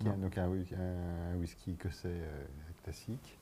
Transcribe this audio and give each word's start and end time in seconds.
qui 0.00 0.08
est 0.08 0.12
donc 0.22 0.38
un, 0.38 0.48
whi- 0.48 0.74
un 0.74 1.36
whisky 1.38 1.72
écossais 1.72 2.08
euh, 2.08 2.44
classique, 2.82 3.38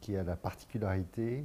qui 0.00 0.16
a 0.16 0.22
la 0.22 0.36
particularité 0.36 1.44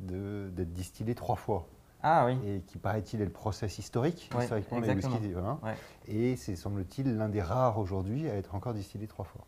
d'être 0.00 0.72
distillé 0.72 1.14
trois 1.14 1.36
fois. 1.36 1.66
Ah 2.02 2.26
oui. 2.26 2.36
Et 2.46 2.60
qui, 2.60 2.78
paraît-il, 2.78 3.20
est 3.22 3.24
le 3.24 3.30
process 3.30 3.78
historique, 3.78 4.28
historiquement, 4.38 4.80
les 4.80 4.94
whiskies. 4.94 5.34
Ouais. 5.62 5.74
Et 6.08 6.36
c'est, 6.36 6.54
semble-t-il, 6.54 7.16
l'un 7.16 7.28
des 7.28 7.42
rares 7.42 7.78
aujourd'hui 7.78 8.28
à 8.28 8.34
être 8.34 8.54
encore 8.54 8.74
distillé 8.74 9.06
trois 9.06 9.24
fois. 9.24 9.46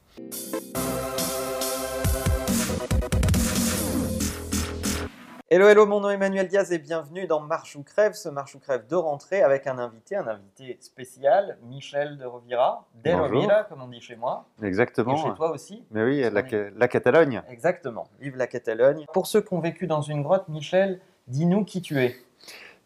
Hello, 5.51 5.67
hello, 5.67 5.87
mon 5.87 6.01
nom 6.01 6.11
est 6.11 6.15
Emmanuel 6.17 6.47
Diaz 6.47 6.73
et 6.73 6.79
bienvenue 6.79 7.27
dans 7.27 7.41
Marche 7.41 7.75
ou 7.75 7.83
Crève, 7.83 8.13
ce 8.13 8.29
Marche 8.29 8.55
ou 8.55 8.59
Crève 8.59 8.87
de 8.87 8.95
rentrée 8.95 9.41
avec 9.41 9.67
un 9.67 9.79
invité, 9.79 10.15
un 10.15 10.27
invité 10.27 10.77
spécial, 10.79 11.57
Michel 11.63 12.19
de 12.19 12.27
Rovira, 12.27 12.87
de 13.03 13.13
Bonjour. 13.13 13.41
Rovira, 13.41 13.65
comme 13.65 13.81
on 13.81 13.89
dit 13.89 14.03
chez 14.03 14.17
moi, 14.17 14.45
Exactement. 14.63 15.15
et 15.15 15.27
chez 15.27 15.35
toi 15.35 15.51
aussi. 15.51 15.87
Mais 15.91 16.05
oui, 16.05 16.23
la, 16.31 16.89
Catalogne. 16.89 17.41
Exactement, 17.49 18.09
vive 18.21 18.37
la 18.37 18.47
Catalogne. 18.47 19.07
Pour 19.15 19.27
ceux 19.27 19.41
qui 19.41 19.55
ont 19.55 19.61
vécu 19.61 19.87
dans 19.87 20.03
une 20.03 20.23
grotte, 20.23 20.49
Michel, 20.49 21.01
dis-nous 21.29 21.65
qui 21.65 21.81
tu 21.81 21.99
es. 21.99 22.15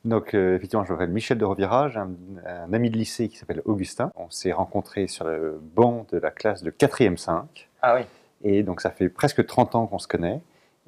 Donc, 0.05 0.33
euh, 0.33 0.55
effectivement, 0.55 0.85
je 0.85 0.93
m'appelle 0.93 1.11
Michel 1.11 1.39
de 1.39 1.45
Rovira, 1.45 1.89
j'ai 1.89 1.99
un, 1.99 2.13
un 2.47 2.73
ami 2.73 2.91
de 2.91 2.97
lycée 2.97 3.29
qui 3.29 3.39
s'appelle 3.39 3.63
Augustin. 3.65 4.13
On 4.15 4.31
s'est 4.31 4.53
rencontrés 4.53 5.09
sur 5.09 5.25
le 5.25 5.61
banc 5.61 6.07
de 6.13 6.19
la 6.19 6.31
classe 6.31 6.63
de 6.63 6.71
4e 6.71 7.17
5. 7.17 7.69
Ah 7.83 7.97
oui, 7.97 8.03
Et 8.45 8.63
donc, 8.63 8.81
ça 8.83 8.93
fait 8.93 9.09
presque 9.09 9.45
30 9.45 9.75
ans 9.75 9.89
qu'on 9.89 9.99
se 9.99 10.07
connaît. 10.07 10.41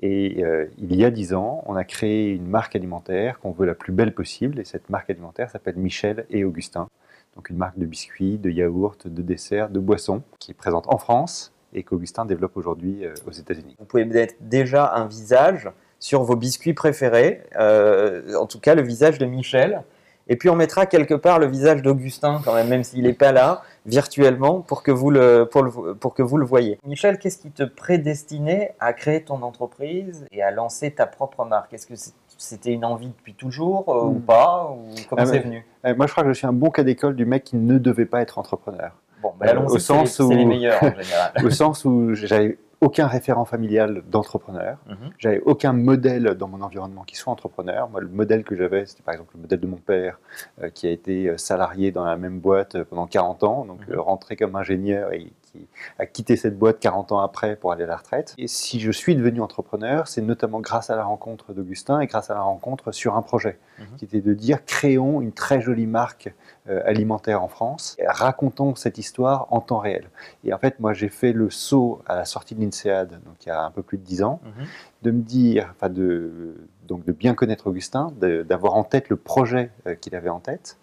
Et 0.02 0.44
euh, 0.44 0.66
il 0.78 0.94
y 0.96 1.04
a 1.04 1.10
10 1.10 1.34
ans, 1.34 1.62
on 1.66 1.76
a 1.76 1.84
créé 1.84 2.30
une 2.30 2.46
marque 2.46 2.74
alimentaire 2.76 3.38
qu'on 3.38 3.52
veut 3.52 3.66
la 3.66 3.74
plus 3.74 3.92
belle 3.92 4.14
possible. 4.14 4.58
Et 4.58 4.64
cette 4.64 4.90
marque 4.90 5.10
alimentaire 5.10 5.50
s'appelle 5.50 5.76
Michel 5.76 6.26
et 6.30 6.44
Augustin. 6.44 6.88
Donc, 7.36 7.50
une 7.50 7.56
marque 7.56 7.78
de 7.78 7.86
biscuits, 7.86 8.38
de 8.38 8.50
yaourts, 8.50 8.96
de 9.04 9.22
desserts, 9.22 9.70
de 9.70 9.80
boissons, 9.80 10.22
qui 10.38 10.52
est 10.52 10.54
présente 10.54 10.86
en 10.88 10.98
France 10.98 11.54
et 11.74 11.82
qu'Augustin 11.82 12.24
développe 12.24 12.56
aujourd'hui 12.56 13.04
euh, 13.04 13.14
aux 13.26 13.32
États-Unis. 13.32 13.76
vous 13.78 13.84
pouvez 13.84 14.04
mettre 14.04 14.34
déjà 14.40 14.94
un 14.94 15.06
visage 15.06 15.70
sur 15.98 16.22
vos 16.22 16.36
biscuits 16.36 16.74
préférés, 16.74 17.42
euh, 17.56 18.34
en 18.36 18.47
tout 18.47 18.60
cas 18.60 18.74
le 18.74 18.82
visage 18.82 19.19
de 19.19 19.26
Michel. 19.26 19.82
Et 20.28 20.36
puis 20.36 20.48
on 20.48 20.56
mettra 20.56 20.86
quelque 20.86 21.14
part 21.14 21.39
le 21.39 21.47
visage 21.47 21.83
d'Augustin 21.83 22.41
quand 22.44 22.55
même, 22.55 22.69
même 22.69 22.83
s'il 22.84 23.03
n'est 23.03 23.12
pas 23.12 23.33
là, 23.33 23.62
virtuellement, 23.84 24.61
pour 24.61 24.83
que, 24.83 24.91
vous 24.91 25.11
le, 25.11 25.44
pour, 25.50 25.62
le- 25.62 25.94
pour 25.94 26.14
que 26.14 26.22
vous 26.22 26.39
le 26.39 26.47
voyez. 26.47 26.78
Michel, 26.86 27.19
qu'est-ce 27.19 27.39
qui 27.39 27.50
te 27.50 27.62
prédestinait 27.62 28.75
à 28.81 28.92
créer 28.92 29.22
ton 29.22 29.42
entreprise 29.42 30.27
et 30.33 30.42
à 30.42 30.50
lancer 30.50 30.91
ta 30.92 31.06
propre 31.06 31.44
marque? 31.44 31.72
Est-ce 31.75 31.86
que 31.86 31.94
c'était 32.39 32.72
une 32.72 32.84
envie 32.84 33.08
depuis 33.08 33.34
toujours 33.34 33.84
euh, 33.94 34.06
ou 34.06 34.14
Hmm. 34.14 34.20
pas 34.22 34.70
ou 34.75 34.94
Comment 35.08 35.22
Ah 35.22 35.27
c'est 35.27 35.39
venu? 35.41 35.64
Euh, 35.84 35.94
moi, 35.97 36.06
je 36.06 36.12
crois 36.12 36.25
que 36.25 36.31
je 36.33 36.38
suis 36.38 36.47
un 36.47 36.53
bon 36.53 36.70
cas 36.70 36.83
d'école 36.83 37.14
du 37.16 37.27
mec 37.27 37.44
qui 37.44 37.56
ne 37.56 37.78
devait 37.78 38.06
pas 38.06 38.20
être 38.22 38.38
entrepreneur. 38.38 38.92
Bon, 39.22 39.33
ben 39.38 39.47
Euh, 39.47 39.50
allons-y, 39.50 39.66
au 39.66 39.69
c'est 39.78 39.92
les, 39.94 40.06
sens 40.06 40.11
c'est 40.28 40.34
les 40.34 40.44
où- 40.44 40.48
meilleurs 40.48 40.83
en 40.83 40.86
général. 40.94 41.33
au 41.44 41.50
sens 41.50 41.84
où 41.84 42.14
j'avais 42.14 42.59
aucun 42.84 43.06
référent 43.06 43.44
familial 43.44 44.02
d'entrepreneur, 44.10 44.77
Mhm. 44.86 44.96
j'avais 45.18 45.40
aucun 45.40 45.72
modèle 45.72 46.34
dans 46.34 46.48
mon 46.48 46.60
environnement 46.60 47.02
qui 47.02 47.16
soit 47.16 47.32
entrepreneur. 47.32 47.88
Moi, 47.88 48.00
le 48.00 48.08
modèle 48.08 48.44
que 48.44 48.54
j'avais, 48.56 48.84
c'était 48.86 49.02
par 49.02 49.14
exemple 49.14 49.32
le 49.36 49.41
modèle 49.42 49.60
de 49.60 49.66
mon 49.66 49.76
père, 49.78 50.18
euh, 50.62 50.68
qui 50.68 50.86
a 50.86 50.91
été 50.91 51.28
euh, 51.28 51.38
salarié 51.38 51.91
dans 51.92 52.04
la 52.04 52.16
même 52.16 52.38
boîte 52.41 52.74
euh, 52.74 52.84
pendant 52.84 53.06
40 53.06 53.42
ans, 53.44 53.64
donc 53.64 53.80
Mhm. 53.88 53.98
rentré 53.98 54.36
comme 54.36 54.54
ingénieur 54.56 55.12
et 55.12 55.32
qui 55.55 55.66
a 55.98 56.06
quitté 56.06 56.36
cette 56.36 56.58
boîte 56.58 56.80
40 56.80 57.12
ans 57.12 57.20
après 57.20 57.56
pour 57.56 57.72
aller 57.72 57.84
à 57.84 57.86
la 57.86 57.97
retraite. 57.97 58.34
Et 58.38 58.48
si 58.48 58.80
je 58.80 58.91
suis 58.91 59.14
devenu 59.16 59.41
entrepreneur, 59.41 60.08
c'est 60.08 60.22
notamment 60.22 60.60
grâce 60.60 60.91
à 60.91 60.97
la 60.97 61.05
rencontre 61.05 61.52
d'Augustin 61.52 62.00
et 62.00 62.06
grâce 62.06 62.30
à 62.30 62.34
la 62.34 62.41
rencontre 62.42 62.92
sur 62.92 63.16
un 63.16 63.22
projet, 63.22 63.58
Mhm. 63.78 63.97
qui 63.98 64.05
était 64.05 64.20
de 64.20 64.34
dire 64.34 64.64
créons 64.64 65.20
une 65.20 65.32
très 65.32 65.60
jolie 65.60 65.86
marque 65.86 66.32
euh, 66.69 66.80
alimentaire 66.86 67.42
en 67.42 67.48
France, 67.48 67.94
et 67.98 68.06
racontons 68.08 68.75
cette 68.75 68.97
histoire 68.97 69.47
en 69.50 69.60
temps 69.60 69.78
réel. 69.80 70.08
Et 70.44 70.55
en 70.55 70.58
fait, 70.58 70.80
moi, 70.80 70.94
j'ai 70.94 71.10
fait 71.10 71.32
le 71.32 71.50
saut 71.50 72.00
à 72.06 72.16
la 72.16 72.25
sortie 72.25 72.55
de 72.55 72.60
l'INSEAD, 72.62 73.10
donc 73.10 73.44
il 73.44 73.48
y 73.48 73.52
a 73.52 73.62
un 73.62 73.70
peu 73.70 73.82
plus 73.82 73.98
de 73.98 74.02
10 74.02 74.22
ans, 74.22 74.41
Mhm. 74.44 74.64
de 75.02 75.10
me 75.10 75.20
dire, 75.20 75.75
enfin 75.77 75.91
de, 75.91 76.56
donc 76.88 77.04
de 77.04 77.12
bien 77.12 77.34
connaître 77.34 77.66
Augustin, 77.68 78.12
d'avoir 78.20 78.75
en 78.75 78.84
tête 78.84 79.09
le 79.09 79.16
projet 79.16 79.70
euh, 79.86 79.94
qu'il 79.94 80.14
avait 80.14 80.28
en 80.28 80.41
tête, 80.41 80.78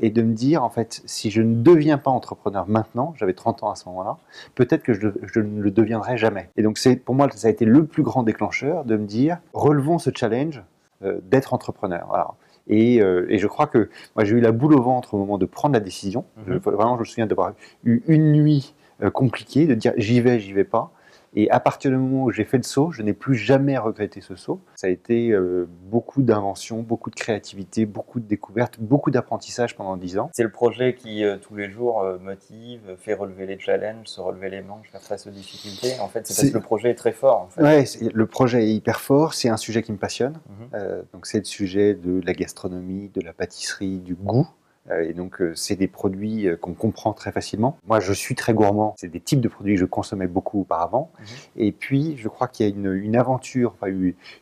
et 0.00 0.10
de 0.10 0.22
me 0.22 0.34
dire, 0.34 0.62
en 0.62 0.68
fait, 0.70 1.02
si 1.06 1.30
je 1.30 1.40
ne 1.42 1.54
deviens 1.62 1.98
pas 1.98 2.10
entrepreneur 2.10 2.66
maintenant, 2.68 3.14
j'avais 3.16 3.32
30 3.34 3.62
ans 3.62 3.70
à 3.70 3.74
ce 3.76 3.88
moment-là, 3.88 4.16
peut-être 4.54 4.82
que 4.82 4.92
je, 4.92 5.08
je 5.22 5.40
ne 5.40 5.60
le 5.62 5.70
deviendrai 5.70 6.16
jamais. 6.18 6.50
Et 6.56 6.62
donc, 6.62 6.78
c'est 6.78 6.96
pour 6.96 7.14
moi, 7.14 7.28
ça 7.34 7.48
a 7.48 7.50
été 7.50 7.64
le 7.64 7.84
plus 7.86 8.02
grand 8.02 8.22
déclencheur 8.22 8.84
de 8.84 8.96
me 8.96 9.06
dire, 9.06 9.38
relevons 9.54 9.98
ce 9.98 10.10
challenge 10.14 10.62
euh, 11.02 11.18
d'être 11.30 11.54
entrepreneur. 11.54 12.34
Et, 12.68 13.00
euh, 13.00 13.26
et 13.28 13.38
je 13.38 13.46
crois 13.46 13.66
que 13.68 13.88
moi, 14.16 14.24
j'ai 14.24 14.36
eu 14.36 14.40
la 14.40 14.52
boule 14.52 14.74
au 14.74 14.82
ventre 14.82 15.14
au 15.14 15.18
moment 15.18 15.38
de 15.38 15.46
prendre 15.46 15.72
la 15.74 15.80
décision. 15.80 16.24
Mhm. 16.36 16.44
Je- 16.64 16.70
vraiment, 16.70 16.94
je 16.96 17.00
me 17.00 17.04
souviens 17.04 17.26
d'avoir 17.26 17.52
eu 17.84 18.02
une 18.08 18.32
nuit 18.32 18.74
euh, 19.02 19.10
compliquée, 19.10 19.66
de 19.66 19.74
dire 19.74 19.92
j'y 19.96 20.20
vais, 20.20 20.40
j'y 20.40 20.52
vais 20.52 20.64
pas. 20.64 20.90
Et 21.38 21.50
à 21.50 21.60
partir 21.60 21.90
du 21.90 21.98
moment 21.98 22.24
où 22.24 22.30
j'ai 22.30 22.44
fait 22.44 22.56
le 22.56 22.62
saut, 22.62 22.90
je 22.90 23.02
n'ai 23.02 23.12
plus 23.12 23.34
jamais 23.34 23.76
regretté 23.76 24.22
ce 24.22 24.36
saut. 24.36 24.60
Ça 24.74 24.86
a 24.86 24.90
été 24.90 25.30
euh, 25.30 25.68
beaucoup 25.82 26.22
d'inventions, 26.22 26.80
beaucoup 26.80 27.10
de 27.10 27.14
créativité, 27.14 27.84
beaucoup 27.84 28.20
de 28.20 28.26
découvertes, 28.26 28.80
beaucoup 28.80 29.10
d'apprentissage 29.10 29.76
pendant 29.76 29.98
dix 29.98 30.18
ans. 30.18 30.30
C'est 30.32 30.42
le 30.42 30.50
projet 30.50 30.94
qui, 30.94 31.24
euh, 31.24 31.36
tous 31.36 31.54
les 31.54 31.70
jours, 31.70 32.02
euh, 32.02 32.18
motive, 32.18 32.80
fait 32.98 33.12
relever 33.12 33.44
les 33.44 33.58
challenges, 33.58 34.06
se 34.06 34.20
relever 34.20 34.48
les 34.48 34.62
manches, 34.62 34.90
faire 34.90 35.02
face 35.02 35.26
aux 35.26 35.30
difficultés. 35.30 36.00
En 36.00 36.08
fait, 36.08 36.26
c'est 36.26 36.34
parce 36.34 36.50
que 36.50 36.58
le 36.58 36.64
projet 36.64 36.90
est 36.90 36.94
très 36.94 37.12
fort. 37.12 37.42
En 37.42 37.48
fait. 37.48 37.62
Ouais, 37.62 37.84
le 38.00 38.26
projet 38.26 38.64
est 38.64 38.74
hyper 38.74 39.00
fort, 39.00 39.34
c'est 39.34 39.50
un 39.50 39.58
sujet 39.58 39.82
qui 39.82 39.92
me 39.92 39.98
passionne. 39.98 40.38
Mhm. 40.48 40.68
Euh, 40.74 41.02
donc 41.12 41.26
c'est 41.26 41.38
le 41.38 41.44
sujet 41.44 41.94
de 41.94 42.20
la 42.24 42.32
gastronomie, 42.32 43.10
de 43.10 43.20
la 43.20 43.34
pâtisserie, 43.34 43.98
du 43.98 44.14
goût. 44.14 44.48
Euh, 44.90 45.08
et 45.08 45.12
donc 45.12 45.40
euh, 45.40 45.54
c'est 45.54 45.76
des 45.76 45.88
produits 45.88 46.46
euh, 46.46 46.56
qu'on 46.56 46.74
comprend 46.74 47.12
très 47.12 47.32
facilement. 47.32 47.78
Moi 47.86 48.00
je 48.00 48.12
suis 48.12 48.34
très 48.34 48.54
gourmand, 48.54 48.94
c'est 48.98 49.08
des 49.08 49.20
types 49.20 49.40
de 49.40 49.48
produits 49.48 49.74
que 49.74 49.80
je 49.80 49.86
consommais 49.86 50.26
beaucoup 50.26 50.60
auparavant. 50.60 51.10
Mhm. 51.18 51.26
Et 51.56 51.72
puis 51.72 52.16
je 52.16 52.28
crois 52.28 52.48
qu'il 52.48 52.66
y 52.66 52.70
a 52.70 52.74
une, 52.74 52.92
une 52.92 53.16
aventure, 53.16 53.74
enfin, 53.74 53.92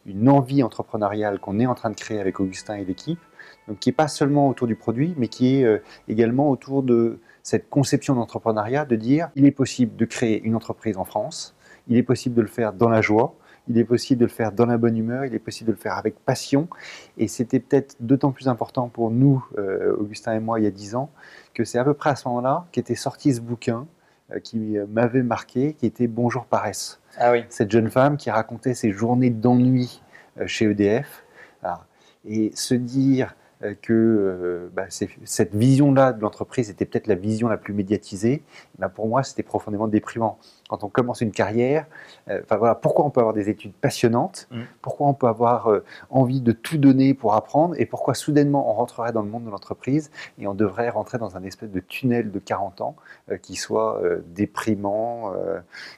une, 0.07 0.29
envie 0.29 0.63
entrepreneuriale 0.63 1.39
qu'on 1.39 1.59
est 1.61 1.67
en 1.67 1.75
train 1.75 1.91
de 1.91 1.97
créer 1.97 2.19
avec 2.19 2.41
Augustin 2.41 2.77
et 2.77 2.85
l'équipe, 2.85 3.21
donc 3.69 3.79
qui 3.79 3.89
n'est 3.89 3.95
pas 3.95 4.09
seulement 4.09 4.49
autour 4.49 4.67
du 4.67 4.77
produit, 4.77 5.15
mais 5.17 5.29
qui 5.29 5.57
est 5.57 5.83
également 6.09 6.51
autour 6.51 6.83
de 6.83 7.21
cette 7.43 7.69
conception 7.69 8.15
d'entrepreneuriat, 8.15 8.85
de 8.87 8.97
dire 8.97 9.29
il 9.37 9.45
est 9.45 9.51
possible 9.51 9.97
de 9.97 10.05
créer 10.07 10.43
une 10.43 10.55
entreprise 10.55 10.97
en 10.97 11.05
France, 11.05 11.55
il 11.89 11.97
est 11.99 12.03
possible 12.03 12.35
de 12.35 12.41
le 12.41 12.49
faire 12.49 12.73
dans 12.73 12.89
la 12.89 13.03
joie, 13.03 13.37
il 13.69 13.79
est 13.79 13.85
possible 13.85 14.21
de 14.21 14.25
le 14.27 14.31
faire 14.31 14.53
dans 14.53 14.67
la 14.67 14.77
bonne 14.77 14.97
humeur, 14.97 15.25
il 15.25 15.35
est 15.35 15.39
possible 15.39 15.69
de 15.69 15.73
le 15.73 15.79
faire 15.81 15.95
avec 15.95 16.19
passion. 16.19 16.69
Et 17.17 17.29
c'était 17.29 17.61
peut-être 17.61 17.97
d'autant 18.01 18.31
plus 18.31 18.49
important 18.49 18.89
pour 18.89 19.11
nous, 19.11 19.45
euh, 19.59 19.97
Augustin 19.97 20.35
et 20.35 20.41
moi, 20.41 20.61
il 20.61 20.65
y 20.65 20.67
a 20.67 20.71
dix 20.71 20.95
ans, 20.95 21.11
que 21.55 21.65
c'est 21.65 21.79
à 21.79 21.85
peu 21.85 21.95
près 21.95 22.11
à 22.11 22.17
ce 22.17 22.29
moment-là 22.29 22.67
qu'était 22.73 22.95
sorti 22.95 23.35
ce 23.35 23.41
bouquin 23.41 23.87
euh, 24.33 24.39
qui 24.39 24.77
euh, 24.77 24.87
m'avait 24.89 25.23
marqué, 25.23 25.75
qui 25.75 25.87
était 25.87 26.07
Bonjour 26.07 26.45
Paresse. 26.45 27.01
Ah 27.19 27.33
oui. 27.33 27.45
Cette 27.49 27.71
jeune 27.71 27.91
femme 27.91 28.17
qui 28.17 28.31
racontait 28.31 28.75
ses 28.75 28.91
journées 28.91 29.31
d'ennui 29.31 30.03
chez 30.47 30.65
EDF. 30.65 31.25
Alors, 31.63 31.87
et 32.27 32.51
se 32.55 32.75
dire 32.75 33.35
que 33.73 33.93
euh, 33.93 34.69
bah, 34.75 34.85
cette 34.89 35.55
vision-là 35.55 36.13
de 36.13 36.21
l'entreprise 36.21 36.69
était 36.71 36.85
peut-être 36.85 37.07
la 37.07 37.15
vision 37.15 37.49
la 37.49 37.57
plus 37.57 37.73
médiatisée, 37.73 38.43
bah, 38.79 38.89
pour 38.89 39.09
moi, 39.09 39.23
c'était 39.23 39.43
profondément 39.43 39.89
déprimant. 39.89 40.39
Quand 40.69 40.85
on 40.85 40.89
commence 40.89 41.21
une 41.21 41.31
carrière, 41.31 41.87
euh, 42.29 42.41
enfin 42.43 42.57
voilà, 42.57 42.75
pourquoi 42.75 43.05
on 43.05 43.11
peut 43.11 43.21
avoir 43.21 43.35
des 43.35 43.49
études 43.49 43.73
passionnantes, 43.73 44.49
Mm. 44.51 44.63
pourquoi 44.83 45.07
on 45.07 45.15
peut 45.15 45.29
avoir 45.29 45.69
euh, 45.71 45.85
envie 46.11 46.41
de 46.41 46.53
tout 46.53 46.79
donner 46.79 47.15
pour 47.15 47.35
apprendre, 47.35 47.75
et 47.79 47.87
pourquoi 47.87 48.15
soudainement 48.15 48.71
on 48.71 48.75
rentrerait 48.75 49.13
dans 49.13 49.23
le 49.23 49.29
monde 49.31 49.45
de 49.45 49.51
l'entreprise 49.51 50.11
et 50.39 50.47
on 50.47 50.55
devrait 50.55 50.91
rentrer 50.91 51.19
dans 51.19 51.37
un 51.37 51.45
espèce 51.45 51.71
de 51.71 51.81
tunnel 51.81 52.31
de 52.31 52.39
40 52.39 52.81
ans 52.81 52.97
euh, 53.31 53.37
qui 53.37 53.57
soit 53.57 54.01
déprimant, 54.27 55.33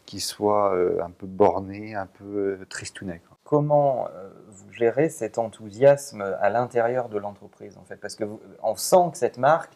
qui 0.04 0.20
soit 0.20 0.74
un 1.02 1.10
peu 1.10 1.26
borné, 1.26 1.94
un 1.94 2.06
peu 2.06 2.58
tristounet. 2.68 3.20
quoi. 3.26 3.35
Comment 3.48 4.08
euh, 4.08 4.28
vous 4.48 4.72
gérez 4.72 5.08
cet 5.08 5.38
enthousiasme 5.38 6.34
à 6.40 6.50
l'intérieur 6.50 7.08
de 7.08 7.16
l'entreprise 7.16 7.78
en 7.78 7.84
fait? 7.84 7.94
Parce 7.94 8.16
que 8.16 8.24
vous- 8.24 8.40
on 8.62 8.74
sent 8.74 9.10
que 9.12 9.18
cette 9.18 9.38
marque, 9.38 9.72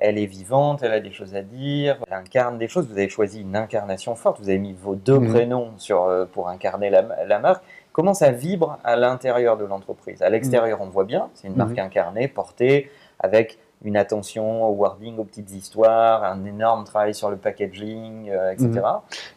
elle 0.00 0.18
est 0.18 0.26
vivante, 0.26 0.82
elle 0.82 0.92
a 0.92 0.98
des 0.98 1.12
choses 1.12 1.36
à 1.36 1.42
dire, 1.42 1.98
elle 2.08 2.14
incarne 2.14 2.58
des 2.58 2.66
choses. 2.66 2.86
Vous 2.88 2.98
avez 2.98 3.08
choisi 3.08 3.40
une 3.40 3.54
incarnation 3.54 4.16
forte. 4.16 4.40
Vous 4.40 4.48
avez 4.48 4.58
mis 4.58 4.72
vos 4.72 4.96
deux 4.96 5.20
Mhm. 5.20 5.28
prénoms 5.28 5.70
sur, 5.76 6.02
euh, 6.02 6.24
pour 6.24 6.48
incarner 6.48 6.90
la, 6.90 7.02
la 7.24 7.38
marque. 7.38 7.62
Comment 7.92 8.12
ça 8.12 8.32
vibre 8.32 8.78
à 8.82 8.96
l'intérieur 8.96 9.56
de 9.56 9.64
l'entreprise? 9.66 10.20
À 10.22 10.28
l'extérieur, 10.28 10.80
on 10.80 10.86
voit 10.88 11.04
bien, 11.04 11.30
c'est 11.34 11.46
une 11.46 11.54
marque 11.56 11.76
Mhm. 11.78 11.84
incarnée, 11.86 12.26
portée, 12.26 12.90
avec 13.20 13.58
une 13.84 13.96
attention 13.96 14.64
au 14.64 14.72
wording, 14.72 15.16
aux 15.18 15.24
petites 15.24 15.52
histoires, 15.52 16.24
un 16.24 16.44
énorme 16.44 16.82
travail 16.82 17.14
sur 17.14 17.30
le 17.30 17.36
packaging, 17.36 18.30
euh, 18.30 18.50
etc. 18.50 18.68
Mhm. 18.68 18.82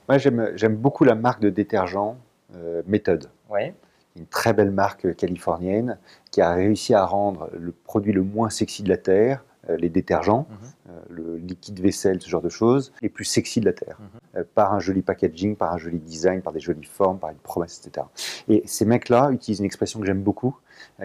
Moi, 0.09 0.17
j'aime 0.17 0.51
j'aime 0.55 0.75
beaucoup 0.75 1.03
la 1.03 1.13
marque 1.15 1.41
de 1.41 1.51
détergent 1.51 2.15
euh, 2.55 2.81
Méthode. 2.87 3.29
Ouais. 3.49 3.73
une 4.17 4.25
très 4.27 4.53
belle 4.53 4.71
marque 4.71 5.13
californienne 5.17 5.97
qui 6.31 6.39
a 6.41 6.53
réussi 6.53 6.93
à 6.93 7.03
rendre 7.05 7.49
le 7.57 7.71
produit 7.73 8.13
le 8.13 8.23
moins 8.23 8.49
sexy 8.49 8.81
de 8.83 8.89
la 8.89 8.97
Terre 8.97 9.43
euh, 9.69 9.77
les 9.77 9.89
détergents, 9.89 10.45
Mhm. 10.47 10.57
euh, 10.91 11.01
le 11.09 11.37
liquide 11.37 11.79
vaisselle, 11.79 12.21
ce 12.21 12.29
genre 12.29 12.43
de 12.43 12.49
choses, 12.49 12.93
les 13.01 13.09
plus 13.09 13.25
sexy 13.25 13.59
de 13.61 13.65
la 13.65 13.73
Terre, 13.73 13.97
Mhm. 13.99 14.07
euh, 14.37 14.43
par 14.53 14.73
un 14.73 14.79
joli 14.79 15.01
packaging, 15.01 15.55
par 15.55 15.73
un 15.73 15.77
joli 15.79 15.97
design, 15.97 16.43
par 16.43 16.53
des 16.53 16.59
jolies 16.59 16.83
formes, 16.85 17.17
par 17.17 17.31
une 17.31 17.37
promesse, 17.37 17.81
etc. 17.83 18.05
Et 18.47 18.61
ces 18.67 18.85
mecs-là 18.85 19.31
utilisent 19.31 19.59
une 19.59 19.65
expression 19.65 19.99
que 19.99 20.05
j'aime 20.05 20.21
beaucoup, 20.21 20.55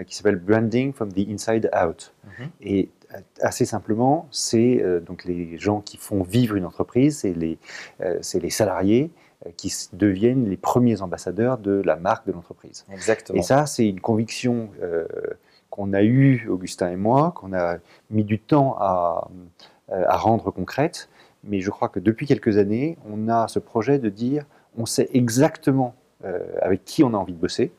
qui 0.05 0.15
s'appelle 0.15 0.35
branding 0.35 0.93
from 0.93 1.11
the 1.11 1.27
inside 1.27 1.71
out. 1.75 2.13
Mhm. 2.39 2.49
Et 2.61 2.89
assez 3.41 3.65
simplement, 3.65 4.27
c'est 4.29 4.79
euh, 4.83 4.99
donc 4.99 5.25
les 5.25 5.57
gens 5.57 5.81
qui 5.81 5.97
font 5.97 6.21
vivre 6.21 6.55
une 6.55 6.65
entreprise, 6.65 7.17
c'est 7.21 7.33
les, 7.33 7.57
euh, 8.01 8.21
salariés 8.21 9.09
qui 9.57 9.67
s- 9.67 9.89
deviennent 9.93 10.49
les 10.49 10.57
premiers 10.57 11.01
ambassadeurs 11.01 11.57
de 11.57 11.81
la 11.85 11.95
marque 11.95 12.27
de 12.27 12.31
l'entreprise. 12.31 12.85
Exactement. 12.91 13.39
Et 13.39 13.41
ça, 13.41 13.65
c'est 13.65 13.87
une 13.87 13.99
conviction 14.01 14.69
euh, 14.81 15.05
qu'on 15.69 15.93
a 15.93 16.03
eue, 16.03 16.47
Augustin 16.49 16.91
et 16.91 16.95
moi, 16.97 17.31
qu'on 17.35 17.53
a 17.53 17.77
mis 18.09 18.23
du 18.23 18.39
temps 18.39 18.75
à, 18.79 19.29
euh, 19.91 20.03
à 20.07 20.17
rendre 20.17 20.51
concrète. 20.51 21.09
Mais 21.43 21.59
je 21.59 21.71
crois 21.71 21.89
que 21.89 21.99
depuis 21.99 22.27
quelques 22.27 22.57
années, 22.57 22.97
on 23.09 23.27
a 23.29 23.47
ce 23.47 23.57
projet 23.59 23.97
de 23.99 24.09
dire 24.09 24.45
on 24.77 24.85
sait 24.85 25.09
exactement 25.13 25.95
euh, 26.23 26.39
avec 26.61 26.85
qui 26.85 27.03
on 27.03 27.13
a 27.13 27.17
envie 27.17 27.33
de 27.33 27.39
bosser 27.39 27.71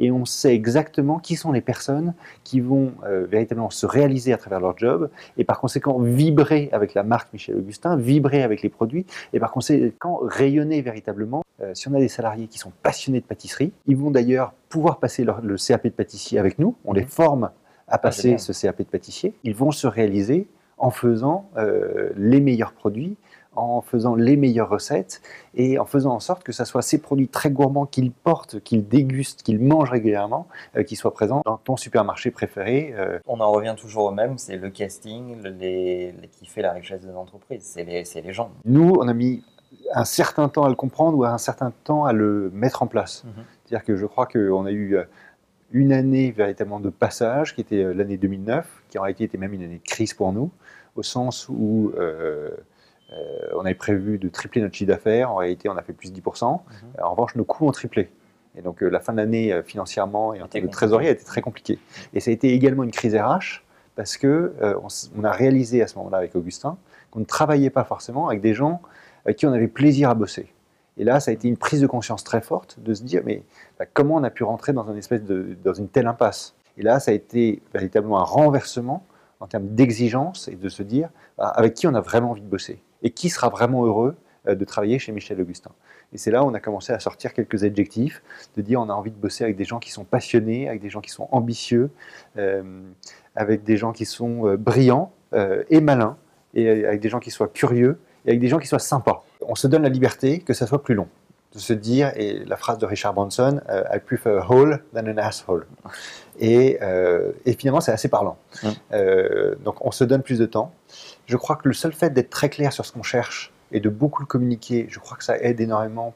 et 0.00 0.10
on 0.10 0.24
sait 0.24 0.54
exactement 0.54 1.18
qui 1.18 1.36
sont 1.36 1.52
les 1.52 1.60
personnes 1.60 2.14
qui 2.42 2.58
vont 2.60 2.92
euh, 3.04 3.26
véritablement 3.30 3.70
se 3.70 3.86
réaliser 3.86 4.32
à 4.32 4.38
travers 4.38 4.58
leur 4.58 4.76
job 4.76 5.10
et 5.36 5.44
par 5.44 5.60
conséquent 5.60 5.98
vibrer 6.00 6.68
avec 6.72 6.94
la 6.94 7.02
marque 7.04 7.32
Michel 7.32 7.56
Augustin, 7.56 7.96
vibrer 7.96 8.42
avec 8.42 8.62
les 8.62 8.70
produits 8.70 9.06
et 9.32 9.38
par 9.38 9.52
conséquent 9.52 10.18
rayonner 10.22 10.80
véritablement. 10.80 11.42
Euh, 11.60 11.72
si 11.74 11.88
on 11.88 11.94
a 11.94 11.98
des 11.98 12.08
salariés 12.08 12.46
qui 12.48 12.58
sont 12.58 12.72
passionnés 12.82 13.20
de 13.20 13.26
pâtisserie, 13.26 13.72
ils 13.86 13.96
vont 13.96 14.10
d'ailleurs 14.10 14.54
pouvoir 14.70 14.98
passer 14.98 15.22
leur- 15.24 15.42
le 15.42 15.56
CAP 15.56 15.84
de 15.84 15.90
pâtissier 15.90 16.38
avec 16.38 16.58
nous, 16.58 16.74
on 16.84 16.92
les 16.94 17.02
Mhm. 17.02 17.08
forme 17.08 17.50
à 17.86 17.98
passer 17.98 18.22
génial. 18.22 18.40
ce 18.40 18.52
CAP 18.52 18.78
de 18.78 18.84
pâtissier, 18.84 19.34
ils 19.44 19.54
vont 19.54 19.70
se 19.70 19.86
réaliser 19.86 20.48
en 20.78 20.90
faisant 20.90 21.50
euh, 21.58 22.08
les 22.16 22.40
meilleurs 22.40 22.72
produits, 22.72 23.16
en 23.56 23.80
faisant 23.80 24.14
les 24.14 24.36
meilleures 24.36 24.68
recettes 24.68 25.20
et 25.54 25.78
en 25.78 25.84
faisant 25.84 26.12
en 26.14 26.20
sorte 26.20 26.44
que 26.44 26.52
ce 26.52 26.64
soit 26.64 26.82
ces 26.82 26.98
produits 26.98 27.26
très 27.28 27.50
gourmands 27.50 27.84
qu'ils 27.86 28.12
portent, 28.12 28.60
qu'ils 28.60 28.86
dégustent, 28.86 29.42
qu'ils 29.42 29.58
mangent 29.60 29.90
régulièrement, 29.90 30.46
euh, 30.76 30.84
qui 30.84 30.94
soient 30.94 31.12
présents 31.12 31.42
dans 31.44 31.56
ton 31.56 31.76
supermarché 31.76 32.30
préféré. 32.30 32.94
euh, 32.96 33.18
On 33.26 33.40
en 33.40 33.50
revient 33.50 33.74
toujours 33.76 34.04
au 34.04 34.10
même, 34.12 34.38
c'est 34.38 34.56
le 34.56 34.70
casting 34.70 35.42
le- 35.42 35.50
les, 35.50 36.12
les- 36.12 36.28
qui 36.28 36.46
fait 36.46 36.62
la 36.62 36.72
richesse 36.72 37.00
de 37.02 37.10
l'entreprise, 37.10 37.62
c'est 37.64 37.84
les, 37.84 38.32
gens. 38.32 38.50
Nous, 38.64 38.94
on 38.96 39.08
a 39.08 39.14
mis 39.14 39.42
un 39.94 40.04
certain 40.04 40.48
temps 40.48 40.64
à 40.64 40.68
le 40.68 40.76
comprendre 40.76 41.18
ou 41.18 41.24
un 41.24 41.38
certain 41.38 41.72
temps 41.84 42.04
à 42.04 42.12
le 42.12 42.50
mettre 42.54 42.82
en 42.84 42.86
place. 42.86 43.24
Mhm. 43.24 43.44
C'est-à-dire 43.64 43.84
que 43.84 43.96
je 43.96 44.06
crois 44.06 44.26
qu'on 44.26 44.64
a 44.66 44.70
eu 44.70 44.96
euh, 44.96 45.04
une 45.72 45.92
année 45.92 46.30
véritablement 46.30 46.78
de 46.80 46.90
passage, 46.90 47.54
qui 47.56 47.60
était 47.62 47.82
l'année 47.94 48.16
2009, 48.16 48.66
qui 48.90 48.98
en 48.98 49.02
réalité 49.02 49.24
était 49.24 49.38
même 49.38 49.52
une 49.54 49.62
année 49.62 49.78
de 49.84 49.88
crise 49.88 50.14
pour 50.14 50.32
nous, 50.32 50.50
au 50.96 51.02
sens 51.02 51.48
où 51.48 51.92
euh, 51.98 52.50
on 53.54 53.64
avait 53.64 53.74
prévu 53.74 54.18
de 54.18 54.28
tripler 54.28 54.62
notre 54.62 54.74
chiffre 54.74 54.88
d'affaires, 54.88 55.30
en 55.32 55.36
réalité 55.36 55.68
on 55.68 55.76
a 55.76 55.82
fait 55.82 55.92
plus 55.92 56.12
de 56.12 56.20
10%. 56.20 56.52
Mhm. 56.52 57.04
En 57.04 57.10
revanche, 57.10 57.34
nos 57.34 57.44
coûts 57.44 57.66
ont 57.66 57.72
triplé. 57.72 58.10
Et 58.56 58.62
donc 58.62 58.82
euh, 58.82 58.88
la 58.88 59.00
fin 59.00 59.12
de 59.12 59.18
l'année, 59.18 59.52
euh, 59.52 59.62
financièrement 59.62 60.34
et 60.34 60.42
en 60.42 60.48
termes 60.48 60.66
de 60.66 60.70
trésorerie, 60.70 61.08
a 61.08 61.10
été 61.10 61.24
très 61.24 61.40
compliquée. 61.40 61.78
Et 62.14 62.20
ça 62.20 62.30
a 62.30 62.34
été 62.34 62.52
également 62.52 62.82
une 62.82 62.90
crise 62.90 63.14
RH, 63.14 63.62
parce 63.96 64.16
que 64.16 64.54
euh, 64.62 64.78
on, 65.16 65.24
a 65.24 65.32
réalisé 65.32 65.82
à 65.82 65.86
ce 65.86 65.96
moment-là 65.98 66.18
avec 66.18 66.34
Augustin 66.34 66.78
qu'on 67.10 67.20
ne 67.20 67.24
travaillait 67.24 67.70
pas 67.70 67.84
forcément 67.84 68.28
avec 68.28 68.40
des 68.40 68.54
gens 68.54 68.80
avec 69.24 69.36
qui 69.36 69.46
on 69.46 69.52
avait 69.52 69.68
plaisir 69.68 70.08
à 70.10 70.14
bosser. 70.14 70.52
Et 70.96 71.04
là, 71.04 71.20
ça 71.20 71.30
a 71.30 71.34
été 71.34 71.48
une 71.48 71.56
prise 71.56 71.80
de 71.80 71.86
conscience 71.86 72.24
très 72.24 72.40
forte 72.40 72.78
de 72.80 72.94
se 72.94 73.02
dire, 73.02 73.22
mais 73.24 73.42
bah, 73.78 73.84
comment 73.92 74.16
on 74.16 74.22
a 74.22 74.30
pu 74.30 74.44
rentrer 74.44 74.72
dans, 74.72 74.88
un 74.88 74.96
espèce 74.96 75.22
de, 75.22 75.56
dans 75.62 75.74
une 75.74 75.88
telle 75.88 76.06
impasse? 76.06 76.54
Et 76.78 76.82
là, 76.82 77.00
ça 77.00 77.10
a 77.10 77.14
été 77.14 77.62
véritablement 77.74 78.20
un 78.20 78.24
renversement 78.24 79.04
en 79.40 79.46
termes 79.46 79.68
d'exigence 79.68 80.48
et 80.48 80.56
de 80.56 80.68
se 80.68 80.82
dire, 80.82 81.10
bah, 81.36 81.48
avec 81.48 81.74
qui 81.74 81.86
on 81.86 81.94
a 81.94 82.00
vraiment 82.00 82.30
envie 82.30 82.42
de 82.42 82.46
bosser? 82.46 82.80
Et 83.02 83.10
qui 83.10 83.30
sera 83.30 83.48
vraiment 83.48 83.84
heureux 83.84 84.16
euh, 84.48 84.54
de 84.54 84.64
travailler 84.64 84.98
chez 84.98 85.12
Michel 85.12 85.40
Augustin? 85.40 85.70
Et 86.12 86.18
c'est 86.18 86.30
là 86.30 86.42
où 86.42 86.46
on 86.46 86.54
a 86.54 86.60
commencé 86.60 86.92
à 86.92 86.98
sortir 86.98 87.32
quelques 87.32 87.64
adjectifs, 87.64 88.22
de 88.56 88.62
dire 88.62 88.80
on 88.80 88.88
a 88.88 88.92
envie 88.92 89.10
de 89.10 89.16
bosser 89.16 89.44
avec 89.44 89.56
des 89.56 89.64
gens 89.64 89.78
qui 89.78 89.90
sont 89.90 90.04
passionnés, 90.04 90.68
avec 90.68 90.80
des 90.80 90.90
gens 90.90 91.00
qui 91.00 91.10
sont 91.10 91.28
ambitieux, 91.30 91.90
euh, 92.36 92.62
avec 93.36 93.62
des 93.62 93.76
gens 93.76 93.92
qui 93.92 94.06
sont 94.06 94.46
euh, 94.46 94.56
brillants 94.56 95.12
euh, 95.34 95.62
et 95.70 95.80
malins, 95.80 96.16
et 96.54 96.84
avec 96.84 97.00
des 97.00 97.08
gens 97.08 97.20
qui 97.20 97.30
soient 97.30 97.48
curieux, 97.48 98.00
et 98.26 98.30
avec 98.30 98.40
des 98.40 98.48
gens 98.48 98.58
qui 98.58 98.66
soient 98.66 98.80
sympas. 98.80 99.24
On 99.42 99.54
se 99.54 99.68
donne 99.68 99.82
la 99.82 99.88
liberté 99.88 100.40
que 100.40 100.52
ça 100.52 100.66
soit 100.66 100.82
plus 100.82 100.94
long. 100.94 101.08
De 101.52 101.58
se 101.58 101.72
dire, 101.72 102.12
et 102.16 102.44
la 102.44 102.56
phrase 102.56 102.78
de 102.78 102.86
Richard 102.86 103.12
Branson, 103.12 103.60
I 103.68 103.98
prefer 103.98 104.38
a 104.38 104.46
hole 104.48 104.84
than 104.94 105.06
an 105.06 105.16
asshole. 105.16 105.66
Et, 106.38 106.78
euh, 106.80 107.32
et 107.44 107.54
finalement, 107.54 107.80
c'est 107.80 107.90
assez 107.90 108.08
parlant. 108.08 108.36
Mm. 108.62 108.68
Euh, 108.92 109.54
donc, 109.64 109.84
on 109.84 109.90
se 109.90 110.04
donne 110.04 110.22
plus 110.22 110.38
de 110.38 110.46
temps. 110.46 110.72
Je 111.30 111.36
crois 111.36 111.54
que 111.54 111.68
le 111.68 111.74
seul 111.74 111.92
fait 111.92 112.10
d'être 112.10 112.28
très 112.28 112.48
clair 112.48 112.72
sur 112.72 112.84
ce 112.84 112.90
qu'on 112.90 113.04
cherche 113.04 113.52
et 113.70 113.78
de 113.78 113.88
beaucoup 113.88 114.20
le 114.20 114.26
communiquer, 114.26 114.88
je 114.90 114.98
crois 114.98 115.16
que 115.16 115.22
ça 115.22 115.38
aide 115.38 115.60
énormément 115.60 116.12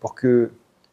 pour, 0.00 0.14
que 0.14 0.50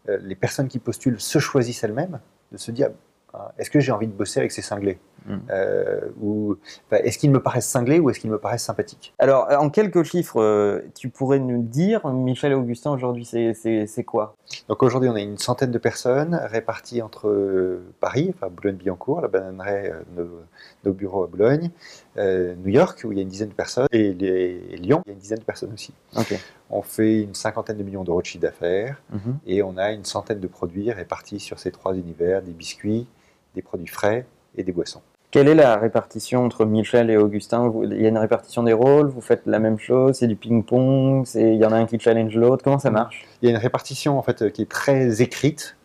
euh, 0.10 0.18
les 0.22 0.36
personnes 0.36 0.68
qui 0.68 0.80
postulent 0.80 1.22
se 1.22 1.40
choisissent 1.40 1.82
elles-mêmes, 1.82 2.20
de 2.52 2.58
se 2.58 2.72
dire, 2.72 2.90
ah, 3.34 3.54
est-ce 3.58 3.70
que 3.70 3.80
j'ai 3.80 3.94
envie 3.94 4.08
de 4.08 4.12
bosser 4.12 4.42
avec 4.42 4.52
ces 4.52 4.62
cinglés? 4.62 5.00
Mm. 5.26 5.38
Euh, 5.52 6.02
ou 6.22 6.56
enfin, 6.88 7.02
est-ce 7.04 7.18
qu'ils 7.18 7.32
me 7.32 7.42
paraissent 7.42 7.68
cinglés 7.70 8.00
ou 8.00 8.10
est-ce 8.10 8.20
qu'ils 8.20 8.30
me 8.32 8.38
paraissent 8.40 8.64
sympathiques 8.64 9.14
Alors, 9.20 9.48
en 9.58 9.70
quelques 9.70 10.04
chiffres, 10.04 10.42
euh, 10.42 10.82
tu 10.96 11.10
pourrais 11.10 11.40
nous 11.40 11.62
dire, 11.62 12.08
Michel 12.10 12.52
et 12.52 12.56
Augustin, 12.56 12.92
aujourd'hui, 12.92 13.26
c'est- 13.26 14.04
quoi? 14.06 14.36
Donc 14.68 14.84
aujourd'hui, 14.84 15.10
on 15.10 15.16
a 15.16 15.22
une 15.22 15.38
centaine 15.38 15.72
de 15.72 15.78
personnes 15.78 16.36
réparties 16.36 17.02
entre 17.02 17.30
euh, 17.30 17.82
Paris, 18.02 18.34
enfin 18.36 18.50
Boulogne-Billancourt, 18.50 19.22
la 19.22 19.28
bananerie, 19.30 19.88
euh, 19.90 20.02
nos, 20.16 20.30
nos 20.84 20.94
bureaux 20.94 21.24
à 21.24 21.28
Boulogne, 21.28 21.72
euh, 22.18 22.54
New 22.56 22.70
York, 22.70 23.02
où 23.06 23.12
il 23.12 23.18
y 23.18 23.20
a 23.20 23.24
une 23.24 23.30
dizaine 23.30 23.50
de 23.50 23.54
personnes, 23.54 23.88
et, 23.92 24.14
les- 24.14 24.62
et 24.72 24.78
Lyon, 24.78 25.02
il 25.06 25.10
y 25.10 25.12
a 25.12 25.14
une 25.14 25.20
dizaine 25.20 25.40
de 25.40 25.44
personnes 25.44 25.74
aussi. 25.74 25.94
On 26.70 26.82
fait 26.82 27.22
une 27.22 27.36
cinquantaine 27.36 27.78
de 27.78 27.84
millions 27.84 28.04
d'euros 28.04 28.22
de 28.22 28.26
chiffre 28.26 28.42
d'affaires, 28.42 29.02
Mhm. 29.12 29.38
et 29.48 29.64
on 29.64 29.78
a 29.78 29.92
une 29.92 30.06
centaine 30.06 30.40
de 30.40 30.48
produits 30.48 30.92
répartis 30.92 31.40
sur 31.40 31.60
ces 31.60 31.72
trois 31.72 31.94
univers, 31.96 32.42
des 32.42 32.52
biscuits, 32.52 33.08
des 33.56 33.62
produits 33.62 33.88
frais 33.88 34.26
et 34.58 34.64
des 34.64 34.72
boissons. 34.72 35.02
Quelle 35.34 35.48
est 35.48 35.56
la 35.56 35.78
répartition 35.78 36.46
entre 36.46 36.64
Michel 36.64 37.10
et 37.10 37.18
Augustin? 37.18 37.68
Vous- 37.68 37.86
Il 37.86 38.00
y 38.00 38.06
a 38.06 38.10
une 38.10 38.20
répartition 38.20 38.62
des 38.62 38.74
rôles 38.74 39.08
Vous 39.08 39.20
faites 39.20 39.42
la 39.48 39.58
même 39.58 39.80
chose 39.80 40.16
C'est 40.18 40.28
du 40.28 40.36
ping-pong 40.36 41.26
Il 41.34 41.56
y 41.56 41.66
en 41.66 41.72
a 41.72 41.76
un 41.78 41.88
qui 41.88 42.00
challenge 42.00 42.36
l'autre 42.36 42.64
Comment 42.64 42.78
ça 42.78 42.92
marche? 42.92 43.26
Il 43.42 43.50
y 43.50 43.52
a 43.52 43.56
une 43.56 43.62
répartition 43.62 44.20
en 44.20 44.22
fait 44.22 44.52
qui 44.54 44.62
est 44.62 44.70
très 44.70 45.24
écrite, 45.24 45.76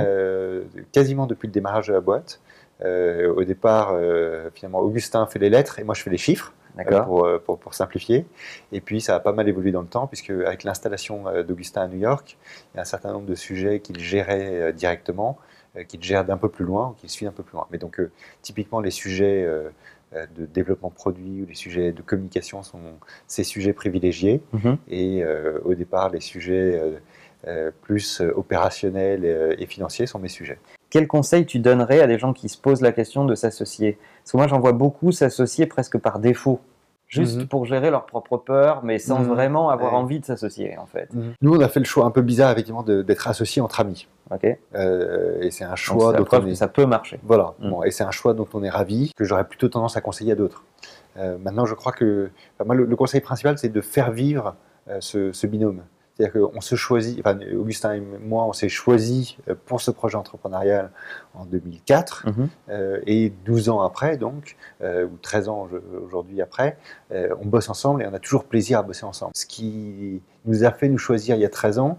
euh, 0.00 0.64
quasiment 0.90 1.26
depuis 1.28 1.46
le 1.46 1.52
démarrage 1.52 1.86
de 1.86 1.92
la 1.92 2.00
boîte. 2.00 2.40
Euh, 2.84 3.32
au 3.32 3.44
départ, 3.44 3.92
euh, 3.94 4.50
finalement, 4.54 4.80
Augustin 4.80 5.24
fait 5.26 5.38
les 5.38 5.50
lettres 5.50 5.78
et 5.78 5.84
moi 5.84 5.94
je 5.94 6.02
fais 6.02 6.10
les 6.10 6.18
chiffres. 6.18 6.52
euh, 6.78 6.82
pour, 7.04 7.24
euh, 7.24 7.38
pour, 7.42 7.58
pour 7.58 7.74
simplifier. 7.74 8.26
Et 8.72 8.80
puis 8.82 9.00
ça 9.00 9.14
a 9.14 9.20
pas 9.20 9.32
mal 9.32 9.48
évolué 9.48 9.70
dans 9.72 9.80
le 9.82 9.86
temps, 9.86 10.06
puisque 10.08 10.28
avec 10.30 10.62
l'installation 10.64 11.26
euh, 11.28 11.42
d'Augustin 11.42 11.82
à 11.82 11.86
New 11.88 11.96
York, 11.98 12.36
il 12.74 12.76
y 12.76 12.78
a 12.80 12.82
un 12.82 12.84
certain 12.84 13.12
nombre 13.12 13.24
de 13.26 13.34
sujets 13.36 13.78
qu'il 13.80 13.98
gérait 14.00 14.50
euh, 14.60 14.72
directement, 14.72 15.38
euh, 15.76 15.84
qu'il 15.84 16.02
gère 16.02 16.24
d'un 16.24 16.36
peu 16.36 16.48
plus 16.48 16.64
loin, 16.64 16.90
ou 16.90 16.92
qu'il 16.94 17.08
suit 17.10 17.26
un 17.26 17.32
peu 17.32 17.42
plus 17.42 17.54
loin. 17.54 17.66
Mais 17.70 17.78
donc, 17.78 18.00
euh, 18.00 18.10
typiquement, 18.42 18.80
les 18.80 18.90
sujets 18.90 19.44
euh, 19.44 19.68
de 20.36 20.46
développement 20.46 20.90
produit 20.90 21.42
ou 21.42 21.46
les 21.46 21.54
sujets 21.54 21.92
de 21.92 22.00
communication 22.02 22.62
sont 22.62 22.78
ces 23.26 23.44
sujets 23.44 23.72
privilégiés. 23.72 24.40
Mhm. 24.52 24.78
Et 24.88 25.22
euh, 25.24 25.58
au 25.64 25.74
départ, 25.74 26.10
les 26.10 26.20
sujets 26.20 26.80
euh, 27.46 27.70
plus 27.82 28.20
opérationnels 28.34 29.56
et 29.58 29.66
financiers 29.66 30.06
sont 30.06 30.18
mes 30.18 30.28
sujets. 30.28 30.58
Quel 30.90 31.06
conseil 31.06 31.44
tu 31.46 31.58
donnerais 31.58 32.00
à 32.00 32.06
des 32.06 32.18
gens 32.18 32.32
qui 32.32 32.48
se 32.48 32.56
posent 32.58 32.80
la 32.80 32.92
question 32.92 33.24
de 33.24 33.34
s'associer? 33.34 33.98
Parce 34.22 34.32
que 34.32 34.36
moi, 34.36 34.46
j'en 34.46 34.60
vois 34.60 34.72
beaucoup 34.72 35.12
s'associer 35.12 35.66
presque 35.66 35.98
par 35.98 36.18
défaut. 36.18 36.60
Juste 37.08 37.38
Mhm. 37.38 37.46
pour 37.46 37.66
gérer 37.66 37.90
leur 37.92 38.04
propre 38.06 38.36
peur, 38.36 38.82
mais 38.82 38.98
sans 38.98 39.20
Mhm. 39.20 39.28
vraiment 39.28 39.70
avoir 39.70 39.92
Ouais. 39.92 39.98
envie 39.98 40.18
de 40.18 40.24
s'associer, 40.24 40.76
en 40.76 40.86
fait. 40.86 41.08
Nous, 41.40 41.54
on 41.54 41.60
a 41.60 41.68
fait 41.68 41.78
le 41.78 41.84
choix 41.84 42.04
un 42.04 42.10
peu 42.10 42.22
bizarre, 42.22 42.50
effectivement, 42.50 42.82
d'être 42.82 43.28
associés 43.28 43.62
entre 43.62 43.78
amis. 43.78 44.08
Ok 44.30 44.42
Donc, 44.42 44.58
Euh, 44.74 45.40
et 45.40 45.50
c'est 45.50 45.64
un 45.64 45.76
choix 45.76 46.12
dont 46.12 46.24
preuve 46.24 46.42
on 46.42 46.46
que 46.46 46.50
est- 46.52 46.56
ça 46.56 46.68
peut 46.68 46.86
marcher. 46.86 47.20
Voilà, 47.22 47.54
Mm. 47.60 47.70
Bon, 47.70 47.82
et 47.84 47.90
c'est 47.90 48.04
un 48.04 48.10
choix 48.10 48.34
dont 48.34 48.48
on 48.54 48.62
est 48.62 48.70
ravi, 48.70 49.12
que 49.16 49.24
j'aurais 49.24 49.46
plutôt 49.46 49.68
tendance 49.68 49.96
à 49.96 50.00
conseiller 50.00 50.32
à 50.32 50.34
d'autres. 50.34 50.64
Euh, 51.16 51.38
maintenant, 51.38 51.64
je 51.64 51.74
crois 51.74 51.92
que 51.92 52.30
enfin, 52.54 52.64
moi, 52.66 52.74
le, 52.74 52.84
le 52.84 52.96
conseil 52.96 53.20
principal, 53.20 53.56
c'est 53.58 53.68
de 53.68 53.80
faire 53.80 54.10
vivre 54.10 54.56
euh, 54.88 54.98
ce, 55.00 55.32
ce 55.32 55.46
binôme. 55.46 55.82
C'est-à-dire 56.18 56.50
qu'on 56.50 56.60
se 56.62 56.76
choisit, 56.76 57.18
enfin, 57.20 57.38
Augustin 57.58 57.92
et 57.94 58.00
moi, 58.00 58.44
on 58.46 58.54
s'est 58.54 58.70
choisi 58.70 59.36
pour 59.66 59.82
ce 59.82 59.90
projet 59.90 60.16
entrepreneurial 60.16 60.90
en 61.34 61.44
2004, 61.44 62.24
Mhm. 62.26 62.48
euh, 62.70 63.00
et 63.06 63.30
12 63.44 63.68
ans 63.68 63.82
après, 63.82 64.16
donc, 64.16 64.56
ou 64.82 65.16
13 65.20 65.48
ans 65.50 65.68
aujourd'hui 66.06 66.40
après, 66.40 66.78
on 67.10 67.44
bosse 67.44 67.68
ensemble 67.68 68.02
et 68.02 68.06
on 68.06 68.14
a 68.14 68.18
toujours 68.18 68.44
plaisir 68.44 68.78
à 68.78 68.82
bosser 68.82 69.04
ensemble. 69.04 69.32
Ce 69.34 69.44
qui 69.44 70.22
nous 70.46 70.64
a 70.64 70.70
fait 70.70 70.88
nous 70.88 70.96
choisir 70.96 71.36
il 71.36 71.42
y 71.42 71.44
a 71.44 71.50
13 71.50 71.78
ans, 71.78 71.98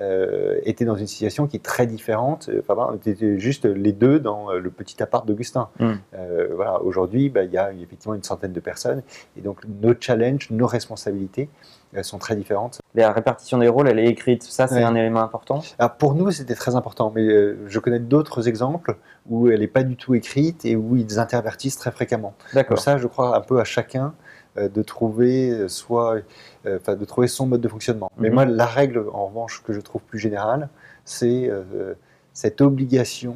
euh, 0.00 0.58
étaient 0.64 0.84
dans 0.84 0.96
une 0.96 1.06
situation 1.06 1.46
qui 1.46 1.56
est 1.56 1.64
très 1.64 1.86
différente. 1.86 2.48
Euh, 2.48 2.60
Enfin, 2.66 2.88
on 2.90 2.94
était 2.96 3.38
juste 3.38 3.64
les 3.64 3.92
deux 3.92 4.18
dans 4.18 4.50
euh, 4.50 4.58
le 4.58 4.70
petit 4.70 5.02
appart 5.02 5.26
d'Augustin. 5.26 5.68
Mm. 5.78 5.92
Euh, 6.14 6.48
voilà, 6.56 6.80
aujourd'hui, 6.82 7.28
bah, 7.28 7.44
il 7.44 7.52
y 7.52 7.58
a 7.58 7.72
effectivement 7.72 8.14
une 8.14 8.22
centaine 8.24 8.52
de 8.52 8.60
personnes, 8.60 9.02
et 9.36 9.40
donc 9.40 9.60
nos 9.82 9.94
challenges, 9.98 10.50
nos 10.50 10.66
responsabilités 10.66 11.48
euh, 11.96 12.02
sont 12.02 12.18
très 12.18 12.34
différentes. 12.34 12.80
La 12.94 13.12
répartition 13.12 13.58
des 13.58 13.68
rôles, 13.68 13.88
elle 13.88 13.98
est 14.00 14.06
écrite. 14.06 14.42
Ça, 14.42 14.66
c'est 14.66 14.76
Ouais. 14.76 14.82
un 14.82 14.94
élément 14.96 15.20
important. 15.22 15.62
Alors 15.78 15.92
pour 15.94 16.14
nous, 16.14 16.30
c'était 16.32 16.54
très 16.56 16.74
important, 16.74 17.12
mais 17.14 17.28
je 17.66 17.78
connais 17.78 18.00
d'autres 18.00 18.48
exemples 18.48 18.96
où 19.28 19.48
elle 19.48 19.60
n'est 19.60 19.68
pas 19.68 19.84
du 19.84 19.96
tout 19.96 20.14
écrite 20.14 20.64
et 20.64 20.74
où 20.76 20.96
ils 20.96 21.18
intervertissent 21.20 21.78
très 21.78 21.90
fréquemment. 21.92 22.34
D'accord. 22.52 22.78
Ça, 22.78 22.98
je 22.98 23.06
crois 23.06 23.36
un 23.36 23.40
peu 23.40 23.60
à 23.60 23.64
chacun 23.64 24.12
de 24.56 24.82
trouver 24.82 25.50
euh, 25.50 25.68
soit, 25.68 26.20
euh, 26.66 26.78
enfin, 26.80 26.94
de 26.94 27.04
trouver 27.04 27.26
son 27.26 27.46
mode 27.46 27.60
de 27.60 27.68
fonctionnement. 27.68 28.10
Mais 28.18 28.28
Mhm. 28.28 28.34
moi, 28.34 28.44
la 28.44 28.66
règle, 28.66 29.04
en 29.12 29.26
revanche, 29.26 29.62
que 29.64 29.72
je 29.72 29.80
trouve 29.80 30.02
plus 30.02 30.18
générale, 30.18 30.68
c'est 31.04 31.48
euh, 31.50 31.94
cette 32.32 32.60
obligation 32.60 33.34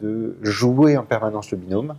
de 0.00 0.36
jouer 0.42 0.96
en 0.96 1.04
permanence 1.04 1.50
le 1.52 1.58
binôme, 1.58 1.94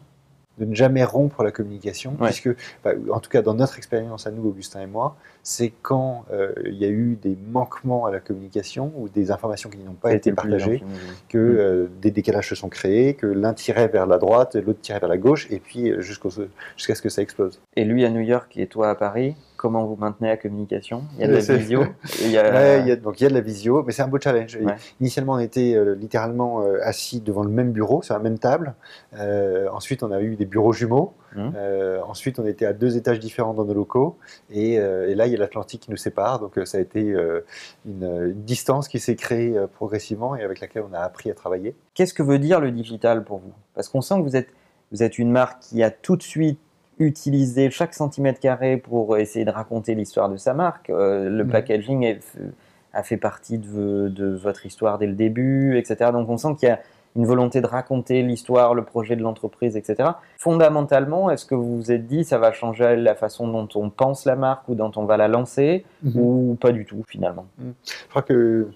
de 0.59 0.65
ne 0.65 0.75
jamais 0.75 1.03
rompre 1.03 1.43
la 1.43 1.51
communication, 1.51 2.15
Ouais. 2.19 2.27
puisque, 2.27 2.49
enfin, 2.83 2.95
en 3.11 3.19
tout 3.19 3.29
cas 3.29 3.41
dans 3.41 3.55
notre 3.55 3.77
expérience 3.77 4.27
à 4.27 4.31
nous, 4.31 4.47
Augustin 4.47 4.81
et 4.81 4.85
moi, 4.85 5.15
c'est 5.41 5.73
quand 5.81 6.25
euh, 6.31 6.51
il 6.65 6.75
y 6.75 6.85
a 6.85 6.89
eu 6.89 7.17
des 7.21 7.35
manquements 7.51 8.05
à 8.05 8.11
la 8.11 8.19
communication 8.19 8.91
ou 8.95 9.09
des 9.09 9.31
informations 9.31 9.69
qui 9.69 9.77
n'ont 9.79 9.93
pas 9.93 10.09
Ça 10.09 10.15
été 10.15 10.31
partagées, 10.31 10.83
que 11.29 11.37
Mm. 11.37 11.57
euh, 11.57 11.87
des 12.01 12.11
décalages 12.11 12.49
se 12.49 12.55
sont 12.55 12.69
créés, 12.69 13.15
que 13.15 13.25
l'un 13.25 13.53
tirait 13.53 13.87
vers 13.87 14.05
la 14.05 14.17
droite, 14.19 14.55
l'autre 14.55 14.79
tirait 14.81 14.99
vers 14.99 15.09
la 15.09 15.17
gauche, 15.17 15.47
et 15.49 15.59
puis 15.59 15.89
euh, 15.91 16.01
jusqu'au- 16.01 16.29
jusqu'à 16.77 16.95
ce 16.95 17.01
que 17.01 17.09
ça 17.09 17.21
explose. 17.23 17.59
Et 17.75 17.83
lui 17.83 18.05
à 18.05 18.09
New 18.09 18.21
York 18.21 18.55
et 18.57 18.67
toi 18.67 18.89
à 18.91 18.95
Paris, 18.95 19.35
comment 19.63 19.85
vous 19.85 19.95
maintenez 19.95 20.27
la 20.27 20.35
communication 20.35 21.03
Il 21.15 21.21
y 21.21 21.23
a 21.23 21.27
de 21.27 21.33
la 21.35 21.39
visio 21.57 21.85
il 22.21 22.31
y 22.31 22.37
a- 22.37 22.51
Ouais, 22.53 22.81
il 22.81 22.87
y 22.89 22.91
a, 22.91 22.97
donc 22.97 23.21
il 23.21 23.23
y 23.23 23.25
a 23.25 23.29
de 23.29 23.33
la 23.33 23.39
visio, 23.39 23.81
mais 23.85 23.93
c'est 23.93 24.01
un 24.01 24.09
beau 24.09 24.19
challenge. 24.19 24.57
Ouais. 24.61 24.75
Initialement, 24.99 25.33
on 25.33 25.39
était 25.39 25.73
euh, 25.73 25.95
littéralement 25.95 26.61
euh, 26.63 26.79
assis 26.83 27.21
devant 27.21 27.43
le 27.43 27.49
même 27.49 27.71
bureau, 27.71 28.01
sur 28.01 28.13
la 28.13 28.19
même 28.19 28.37
table. 28.39 28.75
Euh, 29.17 29.69
ensuite, 29.71 30.03
on 30.03 30.11
a 30.11 30.19
eu 30.21 30.35
des 30.35 30.45
bureaux 30.45 30.73
jumeaux. 30.73 31.13
Euh, 31.37 31.99
ensuite, 32.05 32.39
on 32.39 32.45
était 32.45 32.65
à 32.65 32.73
deux 32.73 32.97
étages 32.97 33.19
différents 33.19 33.53
dans 33.53 33.63
nos 33.63 33.73
locaux. 33.73 34.17
Et, 34.51 34.73
et 34.73 35.15
là, 35.15 35.25
il 35.27 35.31
y 35.31 35.35
a 35.35 35.39
l'Atlantique 35.39 35.81
qui 35.83 35.91
nous 35.91 35.97
sépare. 35.97 36.39
Donc, 36.39 36.59
ça 36.65 36.77
a 36.77 36.81
été 36.81 36.99
une, 36.99 37.41
une 37.85 38.33
distance 38.43 38.87
qui 38.89 38.99
s'est 38.99 39.15
créée 39.15 39.55
progressivement 39.73 40.35
et 40.35 40.43
avec 40.43 40.59
laquelle 40.59 40.83
on 40.89 40.93
a 40.93 40.99
appris 40.99 41.31
à 41.31 41.33
travailler. 41.33 41.73
Qu'est-ce 41.93 42.13
que 42.13 42.21
veut 42.21 42.37
dire 42.37 42.59
le 42.59 42.69
digital 42.71 43.23
pour 43.23 43.37
vous? 43.39 43.53
Parce 43.75 43.87
qu'on 43.87 44.01
sent 44.01 44.15
que 44.15 44.21
vous 44.23 44.35
êtes, 44.35 44.49
vous 44.91 45.01
êtes 45.03 45.17
une 45.17 45.31
marque 45.31 45.59
qui 45.61 45.81
a 45.81 45.89
tout 45.89 46.17
de 46.17 46.21
suite 46.23 46.59
utilisé 47.07 47.69
chaque 47.71 47.93
centimètre 47.93 48.39
carré 48.39 48.77
pour 48.77 49.17
essayer 49.17 49.45
de 49.45 49.51
raconter 49.51 49.95
l'histoire 49.95 50.29
de 50.29 50.37
sa 50.37 50.53
marque. 50.53 50.89
Euh, 50.89 51.29
le 51.29 51.43
Mhm. 51.43 51.51
packaging 51.51 52.03
est- 52.03 52.37
a 52.93 53.03
fait 53.03 53.17
partie 53.17 53.57
de, 53.57 54.07
de 54.09 54.27
votre 54.35 54.65
histoire 54.65 54.97
dès 54.99 55.07
le 55.07 55.13
début, 55.13 55.77
etc. 55.77 56.11
Donc 56.11 56.29
on 56.29 56.37
sent 56.37 56.55
qu'il 56.59 56.69
y 56.69 56.71
a 56.71 56.79
une 57.15 57.25
volonté 57.27 57.61
de 57.61 57.67
raconter 57.67 58.23
l'histoire, 58.23 58.73
le 58.73 58.83
projet 58.83 59.15
de 59.15 59.21
l'entreprise, 59.21 59.75
etc. 59.77 60.09
Fondamentalement, 60.37 61.29
est-ce 61.31 61.45
que 61.45 61.55
vous 61.55 61.77
vous 61.77 61.91
êtes 61.91 62.05
dit 62.07 62.23
ça 62.23 62.37
va 62.37 62.51
changer 62.51 62.95
la 62.95 63.15
façon 63.15 63.47
dont 63.47 63.67
on 63.75 63.89
pense 63.89 64.25
la 64.25 64.35
marque 64.35 64.67
ou 64.69 64.75
dont 64.75 64.91
on 64.95 65.05
va 65.05 65.17
la 65.17 65.27
lancer 65.27 65.85
ou 66.15 66.55
pas 66.59 66.71
du 66.71 66.85
tout 66.85 67.03
finalement? 67.07 67.45
Je 67.59 68.09
crois 68.09 68.21
que 68.23 68.67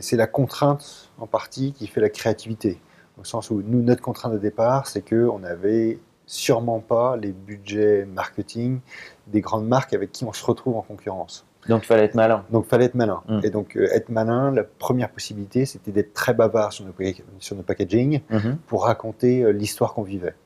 c'est 0.00 0.16
la 0.16 0.26
contrainte 0.26 1.10
en 1.18 1.26
partie 1.26 1.72
qui 1.72 1.86
fait 1.86 2.00
la 2.00 2.10
créativité. 2.10 2.78
Au 3.20 3.24
sens 3.24 3.50
où 3.50 3.62
nous, 3.66 3.82
notre 3.82 4.02
contrainte 4.02 4.32
de 4.34 4.38
départ, 4.38 4.86
c'est 4.86 5.02
qu'on 5.08 5.38
n'avait 5.38 5.98
sûrement 6.26 6.80
pas 6.80 7.16
les 7.16 7.32
budgets 7.32 8.04
marketing 8.04 8.80
des 9.28 9.40
grandes 9.40 9.66
marques 9.66 9.92
avec 9.94 10.12
qui 10.12 10.24
on 10.24 10.32
se 10.32 10.44
retrouve 10.44 10.76
en 10.76 10.82
concurrence. 10.82 11.46
Donc 11.68 11.82
il 11.82 11.86
fallait 11.86 12.04
être 12.04 12.14
malin. 12.14 12.44
Donc, 12.52 12.64
il 12.66 12.68
fallait 12.68 12.84
être 12.84 12.94
malin. 12.94 13.22
Mm. 13.28 13.40
Et 13.42 13.50
donc, 13.50 13.76
euh, 13.76 13.88
être 13.92 14.08
malin, 14.08 14.52
la 14.52 14.62
première 14.62 15.10
possibilité, 15.10 15.66
c'était 15.66 15.90
d'être 15.90 16.14
très 16.14 16.32
bavard 16.32 16.72
sur 16.72 16.84
nos, 16.84 16.92
pack- 16.92 17.24
sur 17.40 17.56
nos 17.56 17.64
packaging 17.64 18.20
Mhm. 18.30 18.58
pour 18.68 18.84
raconter 18.84 19.42
euh, 19.42 19.50
l'histoire 19.50 19.92
qu'on 19.92 20.04
vivait. 20.04 20.36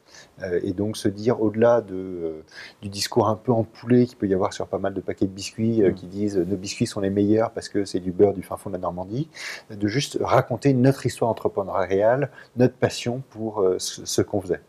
Euh, 0.42 0.60
et 0.62 0.72
donc, 0.72 0.96
se 0.96 1.08
dire, 1.08 1.42
au-delà 1.42 1.82
de, 1.82 2.42
du 2.80 2.88
discours 2.88 3.28
un 3.28 3.36
peu 3.36 3.52
empoulé 3.52 4.06
qu'il 4.06 4.16
peut 4.16 4.28
y 4.28 4.32
avoir 4.34 4.54
sur 4.54 4.66
pas 4.66 4.78
mal 4.78 4.94
de 4.94 5.00
paquets 5.02 5.26
de 5.26 5.30
biscuits 5.30 5.82
Mm. 5.82 5.92
qui 5.94 6.06
disent 6.06 6.38
nos 6.38 6.56
biscuits 6.56 6.86
sont 6.86 7.00
les 7.00 7.10
meilleurs 7.10 7.50
parce 7.50 7.68
que 7.68 7.84
c'est 7.84 8.00
du 8.00 8.12
beurre 8.12 8.32
du 8.32 8.42
fin 8.42 8.56
fond 8.56 8.70
de 8.70 8.76
la 8.76 8.80
Normandie, 8.80 9.28
de 9.70 9.88
juste 9.88 10.16
raconter 10.22 10.72
notre 10.72 11.04
histoire 11.04 11.30
entrepreneuriale, 11.30 12.30
notre 12.56 12.76
passion 12.76 13.22
pour 13.28 13.62
ce, 13.76 14.06
ce 14.06 14.22
qu'on 14.22 14.40
faisait. 14.40 14.60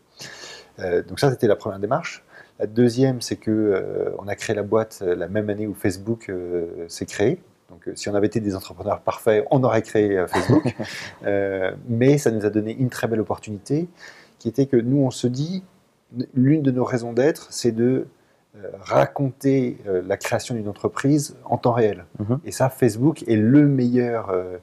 Euh, 0.78 1.02
donc, 1.02 1.20
ça, 1.20 1.30
c'était 1.30 1.46
la 1.46 1.56
première 1.56 1.78
démarche. 1.78 2.24
La 2.58 2.66
deuxième, 2.66 3.20
c'est 3.20 3.36
que 3.36 3.50
euh, 3.50 4.10
on 4.18 4.28
a 4.28 4.34
créé 4.34 4.54
la 4.54 4.62
boîte 4.62 5.00
euh, 5.02 5.14
la 5.14 5.28
même 5.28 5.50
année 5.50 5.66
où 5.66 5.74
Facebook 5.74 6.30
s'est 6.88 7.06
créé. 7.06 7.40
Donc, 7.70 7.90
si 7.94 8.08
on 8.08 8.14
avait 8.14 8.26
été 8.26 8.40
des 8.40 8.54
entrepreneurs 8.54 9.00
parfaits, 9.00 9.46
on 9.50 9.64
aurait 9.64 9.82
créé 9.82 10.26
Facebook. 10.28 10.74
Mais 11.88 12.18
ça 12.18 12.30
nous 12.30 12.44
a 12.44 12.50
donné 12.50 12.76
une 12.76 12.90
très 12.90 13.08
belle 13.08 13.20
opportunité, 13.20 13.88
qui 14.38 14.48
était 14.48 14.66
que 14.66 14.76
nous, 14.76 14.98
on 14.98 15.10
se 15.10 15.26
dit, 15.26 15.64
l'une 16.34 16.62
de 16.62 16.70
nos 16.70 16.84
raisons 16.84 17.14
d'être, 17.14 17.46
c'est 17.50 17.72
de 17.72 18.06
euh, 18.54 18.68
raconter 18.82 19.78
euh, 19.86 20.02
la 20.06 20.18
création 20.18 20.54
d'une 20.54 20.68
entreprise 20.68 21.36
en 21.46 21.56
temps 21.56 21.72
réel. 21.72 22.04
Mhm. 22.18 22.38
Et 22.44 22.52
ça, 22.52 22.68
Facebook 22.68 23.24
est 23.26 23.36
le 23.36 23.66
meilleur, 23.66 24.28
euh, 24.28 24.58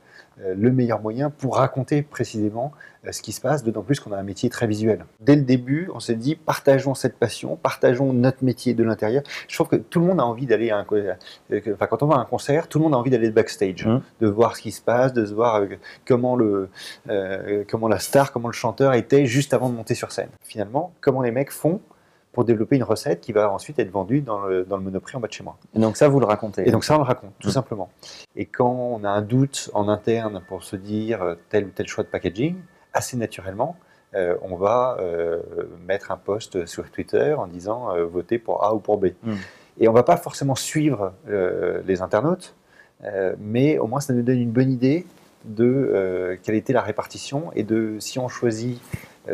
le 0.55 0.71
meilleur 0.71 1.01
moyen 1.01 1.29
pour 1.29 1.57
raconter 1.57 2.01
précisément 2.01 2.71
euh, 3.05 3.11
ce 3.11 3.21
qui 3.21 3.31
se 3.31 3.41
passe, 3.41 3.63
d'autant 3.63 3.81
plus 3.81 3.99
qu'on 3.99 4.11
a 4.11 4.17
un 4.17 4.23
métier 4.23 4.49
très 4.49 4.67
visuel. 4.67 5.05
Dès 5.19 5.35
le 5.35 5.41
début, 5.43 5.89
on 5.93 5.99
s'est 5.99 6.15
dit, 6.15 6.35
partageons 6.35 6.95
cette 6.95 7.17
passion, 7.17 7.55
partageons 7.55 8.13
notre 8.13 8.43
métier 8.43 8.73
de 8.73 8.83
l'intérieur. 8.83 9.23
Je 9.47 9.55
trouve 9.55 9.67
que 9.67 9.75
tout 9.75 9.99
le 9.99 10.05
monde 10.05 10.19
a 10.19 10.25
envie 10.25 10.45
d'aller 10.45 10.69
à 10.71 10.77
un... 10.79 10.85
euh, 10.91 11.13
Enfin, 11.73 11.87
quand 11.87 12.03
on 12.03 12.07
va 12.07 12.15
à 12.15 12.19
un 12.19 12.25
concert, 12.25 12.67
tout 12.67 12.77
le 12.79 12.83
monde 12.83 12.93
a 12.93 12.97
envie 12.97 13.09
d'aller 13.11 13.31
backstage, 13.31 13.85
Mhm. 13.85 14.01
de 14.21 14.27
voir 14.27 14.55
ce 14.55 14.61
qui 14.61 14.71
se 14.71 14.81
passe, 14.81 15.13
de 15.13 15.25
se 15.25 15.33
voir 15.33 15.57
euh, 15.61 15.67
comment, 16.05 16.35
le, 16.35 16.69
euh, 17.09 17.63
comment 17.69 17.87
la 17.87 17.99
star, 17.99 18.31
comment 18.31 18.47
le 18.49 18.53
chanteur 18.53 18.93
était 18.93 19.25
juste 19.25 19.53
avant 19.53 19.69
de 19.69 19.75
monter 19.75 19.95
sur 19.95 20.11
scène. 20.11 20.29
Finalement, 20.43 20.93
comment 21.01 21.21
les 21.21 21.31
mecs 21.31 21.51
font 21.51 21.81
pour 22.39 22.45
développer 22.45 22.77
une 22.77 22.83
recette 22.83 23.19
qui 23.19 23.33
va 23.33 23.51
ensuite 23.51 23.79
être 23.79 23.91
vendue 23.91 24.21
dans 24.21 24.45
le, 24.45 24.63
dans 24.63 24.77
le 24.77 24.83
Monoprix 24.83 25.17
en 25.17 25.19
bas 25.19 25.27
de 25.27 25.33
chez 25.33 25.43
moi. 25.43 25.57
Et 25.75 25.79
donc 25.79 25.97
ça, 25.97 26.07
vous 26.07 26.21
le 26.21 26.25
racontez. 26.25 26.65
Et 26.65 26.71
donc 26.71 26.85
ça, 26.85 26.95
on 26.95 26.99
le 26.99 27.03
raconte, 27.03 27.33
tout 27.41 27.49
Mhm. 27.49 27.53
simplement. 27.53 27.89
Et 28.37 28.45
quand 28.45 28.71
on 28.71 29.03
a 29.03 29.09
un 29.09 29.21
doute 29.21 29.69
en 29.73 29.89
interne 29.89 30.41
pour 30.47 30.63
se 30.63 30.77
dire 30.77 31.21
euh, 31.21 31.35
tel 31.49 31.65
ou 31.65 31.69
tel 31.75 31.85
choix 31.87 32.05
de 32.05 32.07
packaging, 32.07 32.55
assez 32.93 33.17
naturellement, 33.17 33.75
euh, 34.15 34.37
on 34.41 34.55
va 34.55 34.95
euh, 35.01 35.41
mettre 35.85 36.11
un 36.13 36.15
post 36.15 36.65
sur 36.65 36.89
Twitter 36.89 37.33
en 37.33 37.45
disant 37.45 37.93
euh, 37.93 38.05
votez 38.05 38.39
pour 38.39 38.63
A 38.63 38.73
ou 38.73 38.79
pour 38.79 38.97
B. 38.99 39.07
Mhm. 39.23 39.35
Et 39.81 39.89
on 39.89 39.93
va 39.93 40.03
pas 40.03 40.15
forcément 40.15 40.55
suivre 40.55 41.11
les 41.85 42.01
internautes, 42.01 42.55
mais 43.39 43.77
au 43.79 43.87
moins 43.87 43.99
ça 44.01 44.13
nous 44.13 44.23
donne 44.23 44.39
une 44.39 44.51
bonne 44.51 44.71
idée 44.71 45.05
de 45.45 46.37
quelle 46.43 46.55
était 46.55 46.73
la 46.73 46.81
répartition 46.81 47.51
et 47.55 47.63
de 47.63 47.95
si 47.99 48.19
on 48.19 48.27
choisit 48.27 48.81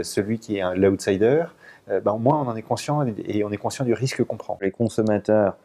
celui 0.03 0.37
qui 0.37 0.57
est 0.57 0.75
l'outsider, 0.75 1.45
euh, 1.89 1.99
ben, 1.99 2.13
au 2.13 2.17
moins 2.17 2.41
on 2.41 2.47
en 2.47 2.55
est 2.55 2.61
conscient 2.61 3.05
et, 3.05 3.43
on 3.43 3.51
est 3.51 3.57
conscient 3.57 3.85
du 3.85 3.93
risque 3.93 4.23
qu'on 4.23 4.37
prend. 4.37 4.57
les 4.61 4.71
consommateurs 4.71 5.55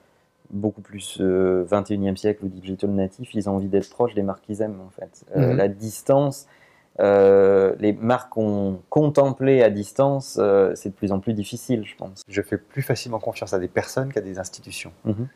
beaucoup 0.51 0.81
plus 0.81 1.19
euh, 1.21 1.65
21e 1.71 2.17
siècle 2.17 2.45
ou 2.45 2.49
digital 2.49 2.91
natif, 2.91 3.35
ils 3.35 3.49
ont 3.49 3.55
envie 3.55 3.69
d'être 3.69 3.89
proches 3.89 4.15
des 4.15 4.23
marques 4.23 4.45
qu'ils 4.45 4.63
aiment 4.63 4.81
en 4.81 4.91
fait. 4.91 5.25
Euh, 5.37 5.53
Mhm. 5.53 5.57
La 5.57 5.69
distance, 5.69 6.47
euh, 6.99 7.75
les 7.79 7.93
marques 7.93 8.31
qu'on 8.31 8.81
contemplait 8.91 9.63
à 9.63 9.71
distance, 9.71 10.39
euh, 10.41 10.73
c'est 10.75 10.89
de 10.91 10.95
plus 10.95 11.13
en 11.13 11.21
plus 11.21 11.35
difficile, 11.35 11.85
je 11.87 11.95
pense. 11.97 12.23
je 12.29 12.43
fais 12.43 12.59
plus 12.59 12.83
facilement 12.83 13.21
confiance 13.21 13.53
à 13.55 13.59
des 13.59 13.69
personnes 13.69 14.13
qu'à 14.13 14.21
des 14.21 14.39
institutions. 14.39 14.93
Mhm. 15.05 15.29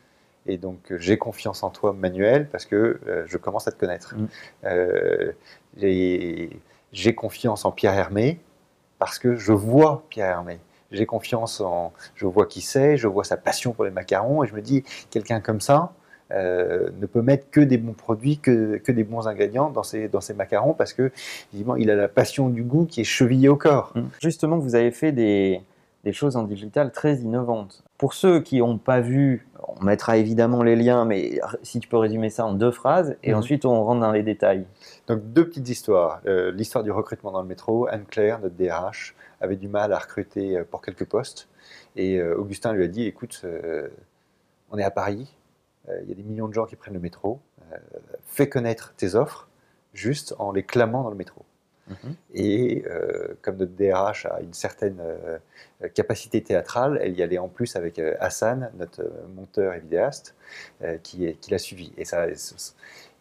Et 0.47 0.57
donc, 0.57 0.91
euh, 0.91 0.97
j'ai 0.99 1.17
confiance 1.17 1.63
en 1.63 1.69
toi, 1.71 1.93
Manuel, 1.93 2.47
parce 2.49 2.65
que 2.65 2.99
euh, 3.07 3.23
je 3.25 3.37
commence 3.37 3.67
à 3.67 3.71
te 3.71 3.79
connaître. 3.79 4.15
Mhm. 4.15 4.27
Euh, 4.65 5.31
j'ai 6.91 7.15
confiance 7.15 7.65
en 7.65 7.71
Pierre 7.71 7.93
Hermé, 7.93 8.39
parce 8.99 9.17
que 9.17 9.35
je 9.35 9.51
vois 9.51 10.03
Pierre 10.09 10.29
Hermé. 10.29 10.59
J'ai 10.91 11.05
confiance 11.05 11.61
en. 11.61 11.93
Je 12.15 12.25
vois 12.25 12.45
qui 12.45 12.61
c'est, 12.61 12.97
je 12.97 13.07
vois 13.07 13.23
sa 13.23 13.37
passion 13.37 13.73
pour 13.73 13.85
les 13.85 13.91
macarons, 13.91 14.43
et 14.43 14.47
je 14.47 14.53
me 14.53 14.61
dis, 14.61 14.83
quelqu'un 15.09 15.39
comme 15.39 15.61
ça 15.61 15.93
euh, 16.31 16.89
ne 16.99 17.05
peut 17.05 17.21
mettre 17.21 17.49
que 17.51 17.61
des 17.61 17.77
bons 17.77 17.93
produits, 17.93 18.37
que, 18.37 18.91
des 18.91 19.03
bons 19.03 19.27
ingrédients 19.27 19.69
dans 19.69 19.83
ses, 19.83 20.07
dans 20.07 20.21
ses 20.21 20.33
macarons, 20.33 20.73
parce 20.73 20.93
que, 20.93 21.11
évidemment, 21.53 21.75
il 21.75 21.89
a 21.91 21.95
la 21.95 22.07
passion 22.07 22.49
du 22.49 22.63
goût 22.63 22.85
qui 22.85 23.01
est 23.01 23.05
chevillée 23.05 23.49
au 23.49 23.55
corps. 23.55 23.93
Justement, 24.21 24.57
vous 24.57 24.75
avez 24.75 24.91
fait 24.91 25.11
des, 25.11 25.61
des 26.05 26.13
choses 26.13 26.35
en 26.37 26.43
digital 26.43 26.91
très 26.91 27.15
innovantes. 27.17 27.83
Pour 27.97 28.13
ceux 28.13 28.39
qui 28.39 28.59
n'ont 28.59 28.77
pas 28.77 29.01
vu, 29.01 29.47
on 29.67 29.83
mettra 29.83 30.17
évidemment 30.17 30.61
les 30.63 30.75
liens, 30.75 31.03
mais 31.03 31.39
si 31.63 31.79
tu 31.79 31.87
peux 31.89 31.97
résumer 31.97 32.29
ça 32.29 32.45
en 32.45 32.53
deux 32.53 32.71
phrases, 32.71 33.17
et 33.23 33.31
Mhm. 33.31 33.37
ensuite 33.39 33.65
on 33.65 33.83
rentre 33.83 34.01
dans 34.01 34.11
les 34.11 34.21
détails. 34.23 34.65
Donc 35.07 35.21
deux 35.33 35.47
petites 35.47 35.67
histoires. 35.67 36.21
Euh, 36.27 36.51
L'histoire 36.51 36.83
du 36.83 36.91
recrutement 36.91 37.31
dans 37.31 37.41
le 37.41 37.47
métro. 37.47 37.87
Anne-Claire, 37.87 38.39
notre 38.39 38.55
DRH, 38.55 39.15
avait 39.41 39.55
du 39.55 39.67
mal 39.67 39.91
à 39.93 39.97
recruter 39.97 40.57
euh, 40.57 40.63
pour 40.63 40.81
quelques 40.81 41.05
postes. 41.05 41.49
Et 41.95 42.19
euh, 42.19 42.37
Augustin 42.37 42.71
lui 42.73 42.83
a 42.83 42.87
dit, 42.87 43.05
écoute, 43.05 43.41
euh, 43.43 43.87
on 44.71 44.77
est 44.77 44.83
à 44.83 44.91
Paris, 44.91 45.35
il 46.03 46.09
y 46.09 46.11
a 46.11 46.15
des 46.15 46.23
millions 46.23 46.47
de 46.47 46.53
gens 46.53 46.65
qui 46.65 46.75
prennent 46.75 46.95
le 46.95 46.99
métro. 46.99 47.39
Fais 48.25 48.49
connaître 48.49 48.93
tes 48.97 49.13
offres 49.13 49.47
juste 49.93 50.33
en 50.39 50.51
les 50.51 50.63
clamant 50.63 51.03
dans 51.03 51.09
le 51.11 51.15
métro. 51.15 51.45
Mhm. 51.87 52.15
Et 52.33 52.83
euh, 52.87 53.35
comme 53.41 53.57
notre 53.57 53.73
DRH 53.73 54.25
a 54.25 54.41
une 54.41 54.53
certaine 54.53 54.99
euh, 54.99 55.37
capacité 55.93 56.41
théâtrale, 56.41 56.99
elle 57.01 57.17
y 57.17 57.21
allait 57.21 57.37
en 57.37 57.47
plus 57.47 57.75
avec 57.75 57.99
euh, 57.99 58.15
Hassan, 58.19 58.71
notre 58.77 59.03
monteur 59.35 59.73
et 59.73 59.79
vidéaste, 59.79 60.35
qui, 61.03 61.35
l'a 61.49 61.57
suivi. 61.57 61.93
Et 61.97 62.05
ça, 62.05 62.25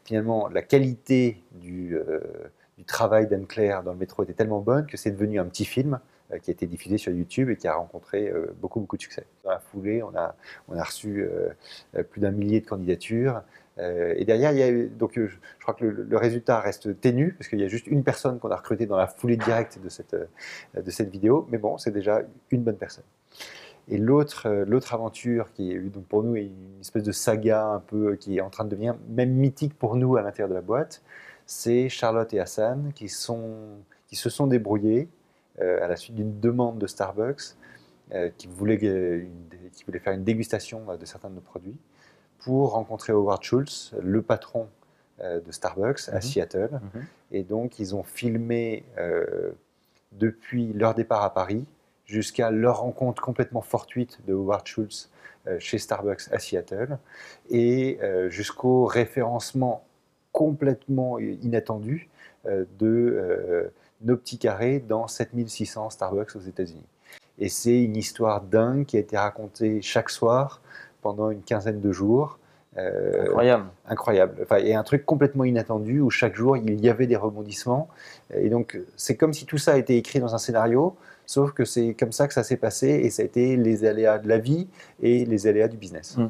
finalement, 0.04 0.48
la 0.48 0.62
qualité 0.62 1.42
du, 1.52 1.96
travail 2.86 3.26
d'Anne-Claire 3.26 3.82
dans 3.82 3.92
le 3.92 3.98
métro 3.98 4.22
était 4.24 4.34
tellement 4.34 4.60
bonne 4.60 4.86
que 4.86 4.96
c'est 4.96 5.10
devenu 5.10 5.40
un 5.40 5.46
petit 5.46 5.64
film 5.64 5.98
qui 6.42 6.50
a 6.50 6.52
été 6.52 6.66
diffusé 6.66 6.98
sur 6.98 7.12
YouTube 7.12 7.48
et 7.48 7.56
qui 7.56 7.68
a 7.68 7.74
rencontré 7.74 8.32
beaucoup, 8.60 8.80
beaucoup 8.80 8.96
de 8.96 9.02
succès. 9.02 9.24
Dans 9.44 9.50
la 9.50 9.58
foulée, 9.58 10.02
on 10.02 10.14
a, 10.14 10.34
reçu 10.68 11.26
plus 12.10 12.20
d'un 12.20 12.30
millier 12.30 12.60
de 12.60 12.66
candidatures. 12.66 13.42
Euh, 13.78 14.14
et 14.16 14.24
derrière, 14.24 14.52
il 14.52 14.58
y 14.58 14.62
a 14.62 14.86
donc, 14.86 15.18
euh, 15.18 15.26
je, 15.26 15.36
crois 15.62 15.74
que 15.74 15.84
le, 15.84 16.16
résultat 16.16 16.60
reste 16.60 17.00
ténu, 17.00 17.34
parce 17.34 17.48
qu'il 17.48 17.60
y 17.60 17.64
a 17.64 17.68
juste 17.68 17.86
une 17.86 18.04
personne 18.04 18.38
qu'on 18.38 18.50
a 18.50 18.56
recrutée 18.56 18.86
dans 18.86 18.96
la 18.96 19.06
foulée 19.06 19.36
directe 19.36 19.80
de 19.82 19.88
cette, 19.88 20.14
euh, 20.14 20.26
de 20.80 20.90
cette 20.90 21.10
vidéo. 21.10 21.46
Mais 21.50 21.58
bon, 21.58 21.78
c'est 21.78 21.90
déjà 21.90 22.22
une 22.50 22.62
bonne 22.62 22.76
personne. 22.76 23.04
Et 23.88 23.98
l'autre, 23.98 24.48
l'autre 24.66 24.94
aventure 24.94 25.52
qui 25.52 25.72
est 25.72 25.78
donc 25.78 26.04
pour 26.06 26.22
nous 26.22 26.36
une 26.36 26.80
espèce 26.80 27.02
de 27.02 27.12
saga 27.12 27.66
un 27.66 27.80
peu 27.80 28.16
qui 28.16 28.38
est 28.38 28.40
en 28.40 28.48
train 28.48 28.64
de 28.64 28.70
devenir 28.70 28.96
même 29.10 29.32
mythique 29.32 29.78
pour 29.78 29.96
nous 29.96 30.16
à 30.16 30.22
l'intérieur 30.22 30.48
de 30.48 30.54
la 30.54 30.62
boîte, 30.62 31.02
c'est 31.44 31.90
Charlotte 31.90 32.32
et 32.32 32.40
Hassan 32.40 32.92
qui, 32.94 33.10
sont, 33.10 33.52
qui 34.08 34.16
se 34.16 34.30
sont 34.30 34.46
débrouillés 34.46 35.10
à 35.60 35.86
la 35.86 35.96
suite 35.96 36.14
d'une 36.14 36.40
demande 36.40 36.78
de 36.78 36.86
Starbucks 36.86 37.56
qui, 38.38 38.46
voulait, 38.46 38.78
qui 38.78 39.84
voulait 39.84 39.98
faire 39.98 40.14
une 40.14 40.24
dégustation 40.24 40.80
de 40.98 41.04
certains 41.04 41.28
de 41.28 41.34
nos 41.34 41.42
produits 41.42 41.76
pour 42.44 42.72
rencontrer 42.72 43.12
Howard 43.12 43.42
Schultz, 43.42 43.92
le 44.02 44.20
patron 44.22 44.68
euh, 45.20 45.40
de 45.40 45.50
Starbucks 45.50 46.08
à 46.10 46.16
Mhm. 46.16 46.22
Seattle. 46.22 46.80
Mhm. 46.94 47.04
Et 47.32 47.42
donc, 47.42 47.78
ils 47.78 47.94
ont 47.94 48.02
filmé 48.02 48.84
euh, 48.98 49.52
depuis 50.12 50.72
leur 50.72 50.94
départ 50.94 51.22
à 51.22 51.32
Paris 51.32 51.64
jusqu'à 52.04 52.50
leur 52.50 52.80
rencontre 52.80 53.22
complètement 53.22 53.62
fortuite 53.62 54.18
de 54.26 54.34
Howard 54.34 54.66
Schultz 54.66 55.10
euh, 55.46 55.58
chez 55.58 55.78
Starbucks 55.78 56.30
à 56.32 56.38
Seattle 56.38 56.98
et 57.50 57.98
euh, 58.02 58.28
jusqu'au 58.28 58.84
référencement 58.84 59.84
complètement 60.32 61.18
inattendu 61.20 62.08
de 62.78 63.70
nos 64.02 64.16
petits 64.16 64.36
carrés 64.36 64.80
dans 64.80 65.06
7600 65.06 65.90
Starbucks 65.90 66.34
aux 66.34 66.40
États-Unis. 66.40 66.84
Et 67.38 67.48
c'est 67.48 67.80
une 67.82 67.96
histoire 67.96 68.40
dingue 68.42 68.84
qui 68.84 68.96
a 68.96 69.00
été 69.00 69.16
racontée 69.16 69.80
chaque 69.80 70.10
soir 70.10 70.60
pendant 71.04 71.30
une 71.30 71.42
quinzaine 71.42 71.80
de 71.80 71.92
jours. 71.92 72.38
Euh, 72.76 73.22
Incroyable. 73.26 73.64
incroyable. 73.86 74.34
Enfin, 74.42 74.56
et 74.56 74.74
un 74.74 74.82
truc 74.82 75.06
complètement 75.06 75.44
inattendu 75.44 76.00
où 76.00 76.10
chaque 76.10 76.34
jour 76.34 76.56
il 76.56 76.80
y 76.84 76.88
avait 76.88 77.06
des 77.06 77.14
rebondissements. 77.14 77.86
Et 78.34 78.48
donc 78.48 78.76
c'est 78.96 79.16
comme 79.16 79.32
si 79.32 79.46
tout 79.46 79.58
ça 79.58 79.74
a 79.74 79.76
été 79.76 79.96
écrit 79.96 80.18
dans 80.18 80.34
un 80.34 80.38
scénario, 80.38 80.96
sauf 81.24 81.52
que 81.52 81.64
c'est 81.64 81.94
comme 81.94 82.10
ça 82.10 82.26
que 82.26 82.34
ça 82.34 82.42
s'est 82.42 82.56
passé 82.56 82.88
et 82.88 83.10
ça 83.10 83.22
a 83.22 83.26
été 83.26 83.56
les 83.56 83.84
aléas 83.84 84.18
de 84.18 84.28
la 84.28 84.38
vie 84.38 84.66
et 85.00 85.24
les 85.24 85.46
aléas 85.46 85.68
du 85.68 85.76
business. 85.76 86.16
Mm. 86.16 86.26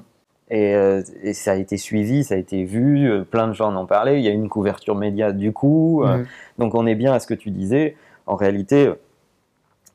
Et, 0.50 0.74
euh, 0.74 1.02
et 1.22 1.32
ça 1.32 1.52
a 1.52 1.54
été 1.54 1.78
suivi, 1.78 2.22
ça 2.24 2.34
a 2.34 2.36
été 2.36 2.64
vu, 2.64 3.08
euh, 3.10 3.24
plein 3.24 3.48
de 3.48 3.54
gens 3.54 3.72
en 3.74 3.76
ont 3.82 3.86
parlé, 3.86 4.18
il 4.18 4.22
y 4.24 4.28
a 4.28 4.30
eu 4.30 4.34
une 4.34 4.50
couverture 4.50 4.94
média 4.96 5.32
du 5.32 5.52
coup. 5.54 6.02
euh, 6.04 6.18
Mhm. 6.18 6.26
donc 6.58 6.74
on 6.74 6.84
est 6.86 6.94
bien 6.94 7.14
à 7.14 7.20
ce 7.20 7.26
que 7.26 7.32
tu 7.34 7.50
disais. 7.50 7.96
En 8.26 8.36
réalité, 8.36 8.92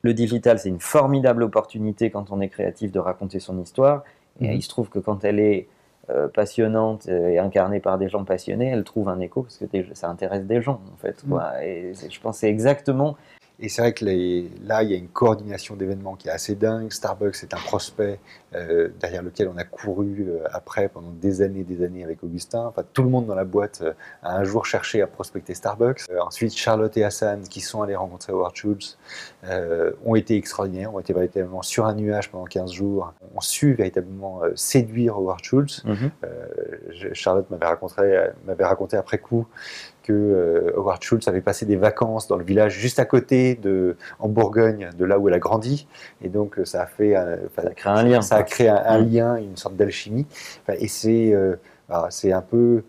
le 0.02 0.14
digital, 0.14 0.58
c'est 0.58 0.68
une 0.68 0.80
formidable 0.80 1.44
opportunité 1.44 2.10
quand 2.10 2.32
on 2.32 2.40
est 2.40 2.48
créatif 2.48 2.90
de 2.90 2.98
raconter 2.98 3.38
son 3.38 3.60
histoire. 3.60 4.02
Et 4.40 4.48
Mhm. 4.48 4.52
il 4.54 4.62
se 4.62 4.68
trouve 4.68 4.88
que 4.88 4.98
quand 4.98 5.24
elle 5.24 5.38
est 5.40 5.68
euh, 6.08 6.26
passionnante 6.26 7.06
euh, 7.08 7.28
et 7.28 7.38
incarnée 7.38 7.78
par 7.78 7.96
des 7.96 8.08
gens 8.08 8.24
passionnés, 8.24 8.66
elle 8.70 8.82
trouve 8.82 9.08
un 9.08 9.20
écho 9.20 9.42
parce 9.42 9.58
que 9.58 9.64
des- 9.66 9.86
ça 9.94 10.08
intéresse 10.08 10.44
des 10.44 10.60
gens 10.60 10.80
en 10.92 10.96
fait. 10.96 11.22
quoi. 11.28 11.62
Et 11.64 11.92
c'est- 11.94 12.10
je 12.10 12.20
pense 12.20 12.38
c'est 12.38 12.48
exactement 12.48 13.16
Et 13.62 13.68
c'est 13.68 13.82
vrai 13.82 13.92
que 13.92 14.04
les- 14.06 14.50
là, 14.64 14.82
il 14.82 14.90
y 14.90 14.94
a 14.94 14.96
une 14.96 15.08
coordination 15.08 15.76
d'événements 15.76 16.16
qui 16.16 16.28
est 16.28 16.30
assez 16.30 16.54
dingue. 16.54 16.90
Starbucks 16.90 17.42
est 17.42 17.52
un 17.52 17.58
prospect 17.58 18.18
euh, 18.54 18.88
derrière 18.98 19.22
lequel 19.22 19.48
on 19.48 19.56
a 19.58 19.64
couru 19.64 20.26
euh, 20.28 20.38
après 20.52 20.88
pendant 20.88 21.10
des 21.10 21.42
années 21.42 21.62
des 21.62 21.84
années 21.84 22.02
avec 22.02 22.24
Augustin. 22.24 22.64
Enfin, 22.66 22.82
tout 22.92 23.02
le 23.02 23.10
monde 23.10 23.26
dans 23.26 23.34
la 23.34 23.44
boîte 23.44 23.82
euh, 23.82 23.92
a 24.22 24.34
un 24.34 24.44
jour 24.44 24.64
cherché 24.66 25.02
à 25.02 25.06
prospecter 25.06 25.54
Starbucks. 25.54 26.00
Ensuite, 26.20 26.56
Charlotte 26.56 26.96
et 26.96 27.04
Hassan, 27.04 27.42
qui 27.42 27.60
sont 27.60 27.82
allés 27.82 27.94
rencontrer 27.96 28.32
Howard 28.32 28.56
Schultz, 28.56 28.98
ont 30.04 30.14
été 30.14 30.36
extraordinaires, 30.36 30.94
ont 30.94 30.98
été 31.00 31.12
véritablement 31.12 31.62
sur 31.62 31.86
un 31.86 31.94
nuage 31.94 32.30
pendant 32.30 32.44
15 32.46 32.72
jours, 32.72 33.12
ont 33.34 33.40
su 33.40 33.74
véritablement 33.74 34.40
séduire 34.54 35.16
Howard 35.16 35.42
Schultz. 35.44 35.82
Je- 36.90 37.12
Charlotte 37.12 37.48
m'avait 37.50 37.66
raconté, 37.66 38.24
m'avait 38.46 38.64
raconté 38.64 38.96
après 38.96 39.18
coup 39.18 39.46
que 40.02 40.12
euh, 40.12 40.72
Howard 40.76 41.02
Schultz 41.02 41.28
avait 41.28 41.40
passé 41.40 41.66
des 41.66 41.76
vacances 41.76 42.26
dans 42.28 42.36
le 42.36 42.44
village 42.44 42.78
juste 42.78 42.98
à 42.98 43.04
côté 43.04 43.54
de, 43.54 43.96
en 44.18 44.28
Bourgogne, 44.28 44.90
de 44.96 45.04
là 45.04 45.18
où 45.18 45.28
elle 45.28 45.34
a 45.34 45.38
grandi, 45.38 45.86
et 46.22 46.28
donc 46.28 46.58
euh, 46.58 46.64
ça 46.64 46.82
a 46.82 46.86
fait, 46.86 47.16
enfin, 47.16 47.62
Ça 47.62 47.70
crée 47.74 47.90
un 47.90 48.02
lien, 48.02 48.22
ça 48.22 48.36
a 48.36 48.42
créé 48.42 48.68
un, 48.68 48.82
un 48.84 48.98
Mm. 49.00 49.10
lien, 49.12 49.36
une 49.36 49.56
sorte 49.56 49.76
d'alchimie, 49.76 50.26
Enfin, 50.62 50.78
et 50.80 50.88
c'est, 50.88 51.32
euh, 51.32 51.56
c'est 52.10 52.32
un 52.32 52.42
peu 52.42 52.82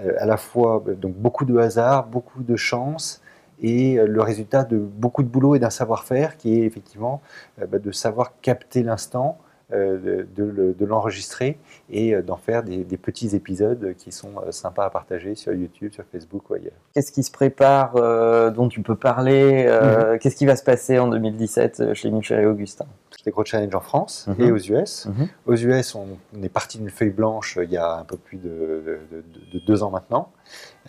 euh, 0.00 0.12
à 0.18 0.26
la 0.26 0.36
fois 0.36 0.82
donc 0.86 1.14
beaucoup 1.14 1.44
de 1.44 1.56
hasard, 1.58 2.06
beaucoup 2.06 2.42
de 2.42 2.56
chance. 2.56 3.20
Et 3.60 3.98
euh, 3.98 4.06
le 4.06 4.22
résultat 4.22 4.62
de 4.64 4.78
beaucoup 4.78 5.22
de 5.24 5.28
boulot 5.28 5.56
et 5.56 5.58
d'un 5.58 5.70
savoir-faire 5.70 6.36
qui 6.36 6.60
est 6.60 6.64
effectivement 6.64 7.20
bah, 7.58 7.78
de 7.78 7.90
savoir 7.90 8.32
capter 8.40 8.82
l'instant, 8.84 9.38
de, 9.72 10.26
de 10.36 10.44
le- 10.44 10.72
de 10.72 10.84
l'enregistrer 10.86 11.58
et 11.90 12.14
euh, 12.14 12.22
d'en 12.22 12.36
faire 12.36 12.62
des, 12.62 12.84
des 12.84 12.96
petits 12.96 13.36
épisodes 13.36 13.94
qui 13.98 14.12
sont 14.12 14.30
euh, 14.46 14.50
sympas 14.52 14.84
à 14.86 14.90
partager 14.90 15.34
sur 15.34 15.52
YouTube, 15.52 15.92
sur 15.92 16.04
Facebook 16.10 16.48
ou 16.50 16.54
ailleurs. 16.54 16.72
Qu'est-ce 16.94 17.12
qui 17.12 17.22
se 17.22 17.30
prépare, 17.30 17.96
euh, 17.96 18.50
dont 18.50 18.68
tu 18.68 18.80
peux 18.82 18.96
parler 18.96 19.66
euh, 19.68 20.12
Mhm. 20.12 20.18
Qu'est-ce 20.20 20.36
qui 20.36 20.46
va 20.46 20.56
se 20.56 20.64
passer 20.64 20.98
en 20.98 21.08
2017 21.08 21.80
euh, 21.80 21.94
chez 21.94 22.10
Michel 22.10 22.40
et 22.40 22.46
Augustin? 22.46 22.86
Des 23.28 23.32
gros 23.32 23.44
challenges 23.44 23.74
en 23.74 23.80
France 23.80 24.26
Mhm. 24.28 24.40
et 24.46 24.50
aux 24.52 24.56
US. 24.58 25.06
Mhm. 25.06 25.28
Aux 25.46 25.54
US, 25.54 25.94
on, 25.94 26.06
on 26.36 26.42
est 26.42 26.48
parti 26.48 26.78
d'une 26.78 26.90
feuille 26.90 27.10
blanche 27.10 27.58
euh, 27.58 27.64
il 27.64 27.70
y 27.70 27.76
a 27.76 27.96
un 27.98 28.04
peu 28.04 28.16
plus 28.16 28.38
de, 28.38 28.48
de- 28.48 29.00
de- 29.16 29.58
de 29.58 29.64
deux 29.66 29.82
ans 29.82 29.90
maintenant. 29.90 30.32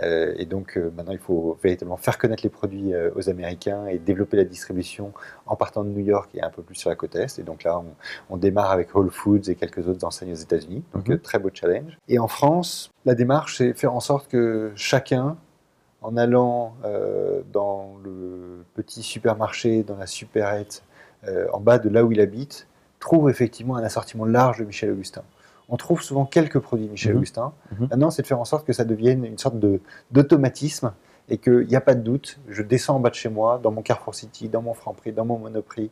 Euh, 0.01 0.33
et 0.37 0.45
donc 0.45 0.77
euh, 0.77 0.89
maintenant, 0.95 1.11
il 1.11 1.19
faut 1.19 1.57
véritablement 1.61 1.97
faire 1.97 2.17
connaître 2.17 2.43
les 2.43 2.49
produits 2.49 2.93
euh, 2.93 3.11
aux 3.15 3.29
Américains 3.29 3.87
et 3.87 3.99
développer 3.99 4.37
la 4.37 4.45
distribution 4.45 5.11
en 5.45 5.55
partant 5.57 5.83
de 5.83 5.89
New 5.89 5.99
York 6.05 6.29
et 6.35 6.41
un 6.41 6.49
peu 6.49 6.61
plus 6.61 6.75
sur 6.75 6.89
la 6.89 6.95
côte 6.95 7.15
Est. 7.15 7.37
Et 7.39 7.43
donc 7.43 7.63
là, 7.63 7.77
on, 7.79 7.85
on 8.33 8.37
démarre 8.37 8.71
avec 8.71 8.95
Whole 8.95 9.11
Foods 9.11 9.49
et 9.49 9.55
quelques 9.55 9.85
autres 9.89 10.05
enseignes 10.05 10.31
aux 10.31 10.35
États-Unis. 10.47 10.83
Donc 10.93 11.09
Mhm. 11.09 11.19
très 11.19 11.39
beau 11.39 11.49
challenge. 11.53 11.97
Et 12.07 12.17
en 12.19 12.27
France, 12.29 12.89
la 13.05 13.15
démarche, 13.15 13.57
c'est 13.57 13.73
faire 13.73 13.93
en 13.93 13.99
sorte 13.99 14.29
que 14.29 14.71
chacun, 14.75 15.35
en 16.01 16.15
allant 16.15 16.75
euh, 16.85 17.41
dans 17.51 17.97
le 18.01 18.63
petit 18.75 19.03
supermarché, 19.03 19.83
dans 19.83 19.97
la 19.97 20.07
supérette, 20.07 20.83
en 21.53 21.59
bas 21.59 21.79
de 21.79 21.89
là 21.89 22.03
où 22.05 22.11
il 22.11 22.21
habite, 22.21 22.67
trouve 22.99 23.29
effectivement 23.29 23.75
un 23.75 23.83
assortiment 23.83 24.25
large 24.25 24.59
de 24.59 24.65
Michel 24.65 24.91
Augustin. 24.91 25.23
On 25.69 25.77
trouve 25.77 26.01
souvent 26.01 26.25
quelques 26.25 26.59
produits 26.59 26.87
Michel 26.87 27.11
Mhm. 27.13 27.17
Augustin. 27.17 27.53
Mhm. 27.79 27.87
Maintenant, 27.91 28.09
c'est 28.09 28.21
de 28.23 28.27
faire 28.27 28.39
en 28.39 28.45
sorte 28.45 28.65
que 28.65 28.73
ça 28.73 28.85
devienne 28.85 29.23
une 29.25 29.37
sorte 29.37 29.55
d'automatisme 30.11 30.93
et 31.29 31.37
qu'il 31.37 31.67
n'y 31.67 31.75
a 31.75 31.81
pas 31.81 31.93
de 31.95 32.01
doute. 32.01 32.39
Je 32.47 32.63
descends 32.63 32.95
en 32.95 32.99
bas 32.99 33.09
de 33.09 33.15
chez 33.15 33.29
moi, 33.29 33.59
dans 33.61 33.71
mon 33.71 33.81
Carrefour 33.81 34.15
City, 34.15 34.49
dans 34.49 34.61
mon 34.61 34.73
Franprix, 34.73 35.11
dans 35.11 35.25
mon 35.25 35.37
Monoprix, 35.37 35.91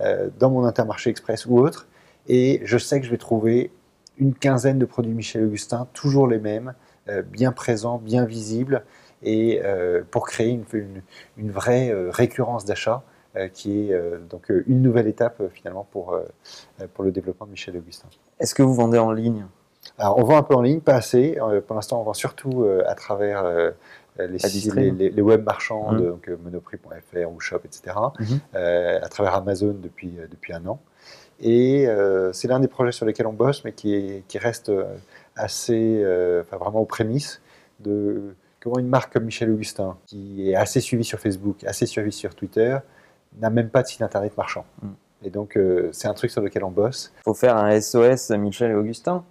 euh, 0.00 0.30
dans 0.38 0.50
mon 0.50 0.64
Intermarché 0.64 1.10
Express 1.10 1.44
ou 1.46 1.58
autre, 1.58 1.86
et 2.28 2.60
je 2.64 2.78
sais 2.78 2.98
que 3.00 3.06
je 3.06 3.10
vais 3.10 3.18
trouver 3.18 3.70
une 4.18 4.34
quinzaine 4.34 4.78
de 4.78 4.86
produits 4.86 5.12
Michel 5.12 5.44
Augustin, 5.44 5.86
toujours 5.92 6.26
les 6.26 6.38
mêmes, 6.38 6.74
euh, 7.08 7.22
bien 7.22 7.52
présents, 7.52 7.98
bien 7.98 8.24
visibles, 8.24 8.84
et 9.22 9.60
euh, 9.64 10.02
pour 10.10 10.26
créer 10.26 10.48
une, 10.48 10.64
une- 10.72 11.02
une 11.36 11.50
vraie 11.50 11.90
euh, 11.90 12.10
récurrence 12.10 12.64
d'achat 12.64 13.02
euh, 13.02 13.09
qui 13.48 13.88
est 13.88 13.92
euh, 13.92 14.18
donc 14.28 14.50
euh, 14.50 14.64
une 14.66 14.82
nouvelle 14.82 15.06
étape 15.06 15.40
euh, 15.40 15.48
finalement 15.48 15.86
pour, 15.90 16.12
euh, 16.12 16.22
euh, 16.80 16.86
pour 16.94 17.04
le 17.04 17.12
développement 17.12 17.46
de 17.46 17.52
Michel 17.52 17.76
Augustin. 17.76 18.08
Est-ce 18.40 18.54
que 18.54 18.62
vous 18.62 18.74
vendez 18.74 18.98
en 18.98 19.12
ligne? 19.12 19.46
Alors 19.98 20.18
on 20.18 20.24
vend 20.24 20.36
un 20.36 20.42
peu 20.42 20.54
en 20.54 20.62
ligne, 20.62 20.80
pas 20.80 20.94
assez. 20.94 21.38
Euh, 21.40 21.60
pour 21.60 21.74
l'instant, 21.76 22.00
on 22.00 22.04
vend 22.04 22.12
surtout 22.14 22.64
euh, 22.64 22.82
à 22.86 22.94
travers 22.94 23.44
euh, 23.44 23.70
les, 24.18 24.38
sites- 24.48 24.74
les, 24.74 25.10
les- 25.10 25.22
web 25.22 25.44
marchands, 25.44 25.92
de, 25.92 26.08
donc 26.10 26.28
euh, 26.28 26.36
Monoprix.fr 26.42 27.30
ou 27.32 27.40
Shop, 27.40 27.60
etc. 27.64 27.96
Euh, 28.54 28.98
à 29.02 29.08
travers 29.08 29.34
Amazon 29.34 29.74
depuis, 29.80 30.12
euh, 30.18 30.26
depuis 30.30 30.52
un 30.52 30.66
an. 30.66 30.80
Et 31.40 31.86
euh, 31.88 32.32
c'est 32.34 32.48
l'un 32.48 32.60
des 32.60 32.68
projets 32.68 32.92
sur 32.92 33.06
lesquels 33.06 33.26
on 33.26 33.32
bosse, 33.32 33.64
mais 33.64 33.72
qui, 33.72 33.94
est- 33.94 34.24
qui 34.28 34.36
reste 34.38 34.68
euh, 34.68 34.84
assez, 35.36 36.02
euh, 36.04 36.42
enfin 36.42 36.58
vraiment 36.58 36.80
aux 36.80 36.84
prémices 36.86 37.40
de 37.80 38.34
comment 38.62 38.78
une 38.78 38.88
marque 38.88 39.12
comme 39.14 39.24
Michel 39.24 39.50
Augustin, 39.50 39.96
qui 40.06 40.50
est 40.50 40.54
assez 40.54 40.80
suivie 40.80 41.04
sur 41.04 41.18
Facebook, 41.18 41.64
assez 41.64 41.86
suivie 41.86 42.12
sur 42.12 42.34
Twitter, 42.34 42.76
n'a 43.40 43.50
même 43.50 43.68
pas 43.68 43.82
de 43.82 43.88
site 43.88 44.02
internet 44.02 44.36
marchand. 44.36 44.64
Mm. 44.82 44.88
Et 45.24 45.30
donc 45.30 45.56
euh, 45.56 45.90
c'est 45.92 46.08
un 46.08 46.14
truc 46.14 46.30
sur 46.30 46.40
lequel 46.42 46.64
on 46.64 46.70
bosse. 46.70 47.12
faut 47.24 47.34
faire 47.34 47.56
un 47.56 47.78
SOS 47.80 48.30
Michel 48.30 48.70
et 48.70 48.74
Augustin. 48.74 49.22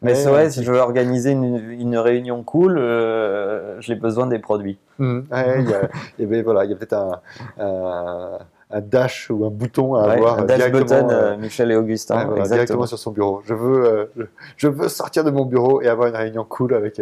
Mais 0.00 0.14
SOS, 0.14 0.30
ouais. 0.30 0.50
je 0.62 0.70
veux 0.70 0.78
organiser 0.78 1.32
une, 1.32 1.56
une 1.72 1.96
réunion 1.98 2.44
cool, 2.44 2.78
euh, 2.78 3.80
j'ai 3.80 3.96
besoin 3.96 4.28
des 4.28 4.38
produits. 4.38 4.78
Ouais, 5.00 5.24
il 5.60 5.68
y 5.68 5.74
a, 5.74 5.88
et 6.20 6.26
ben 6.26 6.40
voilà, 6.44 6.64
il 6.64 6.70
y 6.70 6.72
a 6.72 6.76
peut-être 6.76 6.92
un, 6.92 7.20
un- 7.58 8.38
un 8.70 8.80
dash 8.82 9.30
ou 9.30 9.44
un 9.46 9.50
bouton 9.50 9.94
à 9.94 10.06
Ouais, 10.06 10.16
avoir 10.18 10.38
un 10.40 10.44
dash 10.44 10.58
directement, 10.58 11.02
button, 11.02 11.08
euh, 11.10 11.36
Michel 11.38 11.72
et 11.72 11.74
Augustin, 11.76 12.26
voilà, 12.26 12.44
directement 12.46 12.86
sur 12.86 12.98
son 12.98 13.10
bureau. 13.12 13.42
Je 13.46 13.54
veux, 13.54 13.84
euh, 13.86 14.04
je, 14.16 14.22
je 14.58 14.68
veux 14.68 14.88
sortir 14.88 15.24
de 15.24 15.30
mon 15.30 15.46
bureau 15.46 15.80
et 15.82 15.88
avoir 15.88 16.08
une 16.08 16.16
réunion 16.16 16.44
cool 16.44 16.74
avec, 16.74 17.00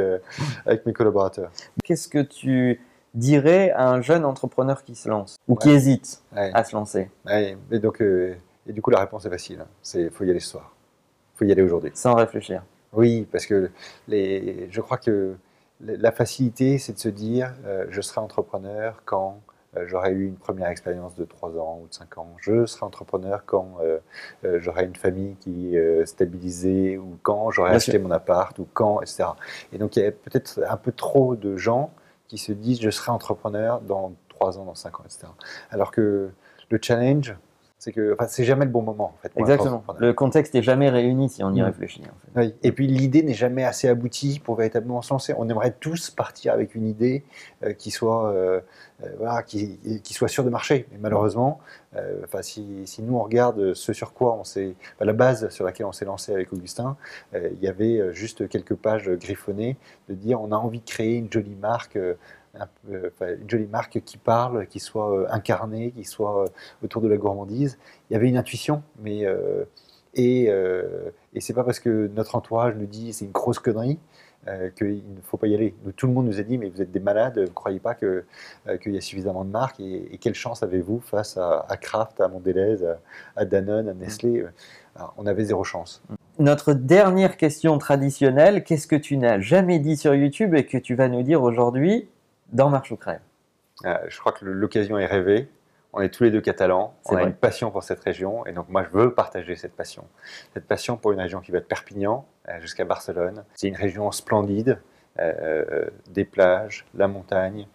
avec 0.64 0.86
mes 0.86 0.92
collaborateurs. 0.94 1.50
Qu'est-ce 1.84 2.08
que 2.08 2.22
tu 2.22 2.80
dirais 3.18 3.70
à 3.72 3.88
un 3.88 4.00
jeune 4.02 4.24
entrepreneur 4.24 4.82
qui 4.84 4.94
se 4.94 5.08
lance 5.08 5.36
ou 5.48 5.56
qui 5.56 5.70
hésite 5.70 6.22
Ouais. 6.34 6.50
à 6.54 6.64
se 6.64 6.74
lancer 6.76 7.10
Ouais, 7.24 7.56
mais 7.70 7.78
donc, 7.78 8.00
euh, 8.02 8.34
et 8.66 8.72
du 8.72 8.82
coup, 8.82 8.90
la 8.90 9.00
réponse 9.00 9.24
est 9.26 9.30
facile. 9.30 9.60
hein. 9.62 9.68
C'est 9.82 10.10
faut 10.10 10.24
y 10.24 10.30
aller 10.30 10.40
ce 10.40 10.50
soir. 10.50 10.74
faut 11.34 11.44
y 11.44 11.52
aller 11.52 11.62
aujourd'hui. 11.62 11.90
sans 11.94 12.14
réfléchir 12.14 12.62
Oui, 12.92 13.26
parce 13.30 13.46
que 13.46 13.70
les, 14.08 14.68
je 14.70 14.80
crois 14.80 14.98
que 14.98 15.34
la 15.80 16.10
facilité, 16.12 16.78
c'est 16.78 16.94
de 16.94 16.98
se 16.98 17.08
dire, 17.10 17.52
euh, 17.66 17.84
je 17.90 18.00
serai 18.00 18.20
entrepreneur 18.20 19.02
quand 19.04 19.40
euh, 19.76 19.84
j'aurai 19.86 20.12
eu 20.12 20.26
une 20.26 20.36
première 20.36 20.68
expérience 20.68 21.14
de 21.16 21.24
3 21.26 21.50
ans 21.58 21.80
ou 21.82 21.88
de 21.88 21.92
5 21.94 22.16
ans. 22.18 22.28
Je 22.40 22.64
serai 22.64 22.86
entrepreneur 22.86 23.42
quand 23.44 23.76
euh, 23.82 23.98
j'aurai 24.60 24.84
une 24.84 24.96
famille 24.96 25.36
qui 25.40 25.76
est 25.76 26.06
stabilisée 26.06 26.96
ou 26.96 27.18
quand 27.22 27.50
j'aurai 27.50 27.72
acheté 27.74 27.98
mon 27.98 28.10
appart 28.10 28.58
ou 28.58 28.66
quand, 28.72 29.00
etc. 29.02 29.24
Et 29.72 29.78
donc, 29.78 29.96
il 29.96 30.02
y 30.02 30.06
a 30.06 30.12
peut-être 30.12 30.60
un 30.66 30.76
peu 30.78 30.92
trop 30.92 31.36
de 31.36 31.56
gens 31.58 31.90
qui 32.28 32.38
se 32.38 32.52
disent, 32.52 32.80
je 32.80 32.90
serai 32.90 33.12
entrepreneur 33.12 33.80
dans 33.80 34.14
3 34.28 34.58
ans, 34.58 34.64
dans 34.64 34.74
5 34.74 35.00
ans, 35.00 35.04
etc. 35.04 35.26
Alors 35.70 35.90
que 35.90 36.30
le 36.68 36.78
challenge, 36.82 37.36
c'est 37.86 37.92
que 37.92 38.14
enfin, 38.14 38.26
c'est 38.26 38.42
jamais 38.42 38.64
le 38.64 38.72
bon 38.72 38.82
moment 38.82 39.14
en 39.16 39.18
fait. 39.22 39.30
Exactement. 39.36 39.84
Le 40.00 40.12
contexte 40.12 40.54
n'est 40.54 40.62
jamais 40.62 40.90
réuni 40.90 41.28
si 41.28 41.44
on 41.44 41.54
y 41.54 41.60
mm. 41.60 41.64
réfléchit. 41.64 42.02
oui. 42.34 42.52
Et 42.64 42.72
puis 42.72 42.88
l'idée 42.88 43.22
n'est 43.22 43.32
jamais 43.32 43.62
assez 43.62 43.88
aboutie 43.88 44.40
pour 44.42 44.56
véritablement 44.56 45.02
se 45.02 45.14
lancer. 45.14 45.34
On 45.38 45.48
aimerait 45.48 45.70
tous 45.78 46.10
partir 46.10 46.52
avec 46.52 46.74
une 46.74 46.88
idée 46.88 47.22
euh, 47.62 47.74
qui 47.74 47.92
soit 47.92 48.32
euh, 48.32 48.60
euh, 49.04 49.06
voilà, 49.18 49.44
qui, 49.44 49.78
qui, 50.02 50.14
soit 50.14 50.26
sûre 50.26 50.42
de 50.42 50.50
marcher. 50.50 50.88
Mais 50.90 50.98
malheureusement, 51.00 51.60
enfin 52.24 52.42
si, 52.42 52.82
si, 52.86 53.02
nous 53.02 53.14
on 53.14 53.22
regarde 53.22 53.72
ce 53.74 53.92
sur 53.92 54.12
quoi 54.14 54.34
on 54.34 54.42
s'est, 54.42 54.74
la 55.00 55.12
base 55.12 55.48
sur 55.50 55.64
laquelle 55.64 55.86
on 55.86 55.92
s'est 55.92 56.04
lancé 56.04 56.32
avec 56.32 56.52
Augustin, 56.52 56.96
il 57.34 57.62
y 57.62 57.68
avait 57.68 58.12
juste 58.12 58.48
quelques 58.48 58.74
pages 58.74 59.08
griffonnées 59.08 59.76
de 60.08 60.14
dire 60.14 60.42
on 60.42 60.50
a 60.50 60.56
envie 60.56 60.80
de 60.80 60.84
créer 60.84 61.14
une 61.14 61.32
jolie 61.32 61.54
marque 61.54 61.98
une 62.88 63.50
jolie 63.50 63.66
marque 63.66 64.00
qui 64.04 64.18
parle, 64.18 64.66
qui 64.66 64.80
soit 64.80 65.12
euh, 65.12 65.26
incarnée, 65.30 65.92
qui 65.92 66.04
soit 66.04 66.44
euh, 66.44 66.46
autour 66.84 67.02
de 67.02 67.08
la 67.08 67.16
gourmandise. 67.16 67.78
Il 68.10 68.14
y 68.14 68.16
avait 68.16 68.28
une 68.28 68.36
intuition, 68.36 68.82
mais 69.00 69.26
euh, 69.26 69.64
et, 70.14 70.46
et 71.34 71.40
c'est 71.42 71.52
pas 71.52 71.62
parce 71.62 71.78
que 71.78 72.10
notre 72.14 72.36
entourage 72.36 72.74
nous 72.76 72.86
dit 72.86 73.12
c'est 73.12 73.26
une 73.26 73.32
grosse 73.32 73.58
connerie 73.58 73.98
qu'il 74.78 75.02
ne 75.14 75.20
faut 75.22 75.36
pas 75.36 75.46
y 75.46 75.54
aller. 75.54 75.74
tout 75.96 76.06
le 76.06 76.14
monde 76.14 76.24
nous 76.24 76.40
a 76.40 76.42
dit 76.42 76.56
mais 76.56 76.70
vous 76.70 76.80
êtes 76.80 76.90
des 76.90 77.00
malades, 77.00 77.34
vous 77.36 77.44
ne 77.44 77.48
croyez 77.48 77.80
pas 77.80 77.94
qu'il 77.94 78.24
y 78.86 78.96
a 78.96 79.00
suffisamment 79.02 79.44
de 79.44 79.50
marques 79.50 79.78
et, 79.78 80.16
quelle 80.18 80.34
chance 80.34 80.62
avez-vous 80.62 81.00
face 81.00 81.36
à, 81.36 81.76
Kraft, 81.78 82.18
à 82.22 82.28
Mondelez, 82.28 82.78
à, 83.36 83.44
Danone, 83.44 83.90
à 83.90 83.92
Nestlé? 83.92 84.46
On 85.18 85.26
avait 85.26 85.44
zéro 85.44 85.64
chance. 85.64 86.02
Notre 86.38 86.72
dernière 86.72 87.36
question 87.36 87.76
traditionnelle, 87.76 88.64
qu'est-ce 88.64 88.86
que 88.86 88.96
tu 88.96 89.18
n'as 89.18 89.38
jamais 89.38 89.78
dit 89.78 89.98
sur 89.98 90.14
YouTube 90.14 90.54
et 90.54 90.64
que 90.64 90.78
tu 90.78 90.94
vas 90.94 91.08
nous 91.08 91.22
dire 91.22 91.42
aujourd'hui? 91.42 92.08
Dans 92.52 92.70
Marche 92.70 92.90
ou 92.92 92.96
Crève 92.96 93.20
euh, 93.84 93.96
Je 94.08 94.18
crois 94.18 94.32
que 94.32 94.44
l'occasion 94.44 94.98
est 94.98 95.06
rêvée. 95.06 95.48
On 95.92 96.00
est 96.00 96.10
tous 96.10 96.24
les 96.24 96.30
deux 96.30 96.42
catalans, 96.42 96.94
on 97.06 97.16
a 97.16 97.22
une 97.22 97.32
passion 97.32 97.70
pour 97.70 97.82
cette 97.82 98.00
région 98.00 98.44
et 98.44 98.52
donc 98.52 98.68
moi 98.68 98.84
je 98.84 98.90
veux 98.90 99.14
partager 99.14 99.56
cette 99.56 99.74
passion. 99.74 100.04
Cette 100.52 100.66
passion 100.66 100.98
pour 100.98 101.12
une 101.12 101.20
région 101.20 101.40
qui 101.40 101.52
va 101.52 101.60
de 101.60 101.64
Perpignan 101.64 102.26
euh, 102.50 102.60
jusqu'à 102.60 102.84
Barcelone. 102.84 103.44
C'est 103.54 103.68
une 103.68 103.76
région 103.76 104.12
splendide, 104.12 104.78
euh, 105.18 105.88
des 106.10 106.26
plages, 106.26 106.84
la 106.94 107.08
montagne, 107.08 107.66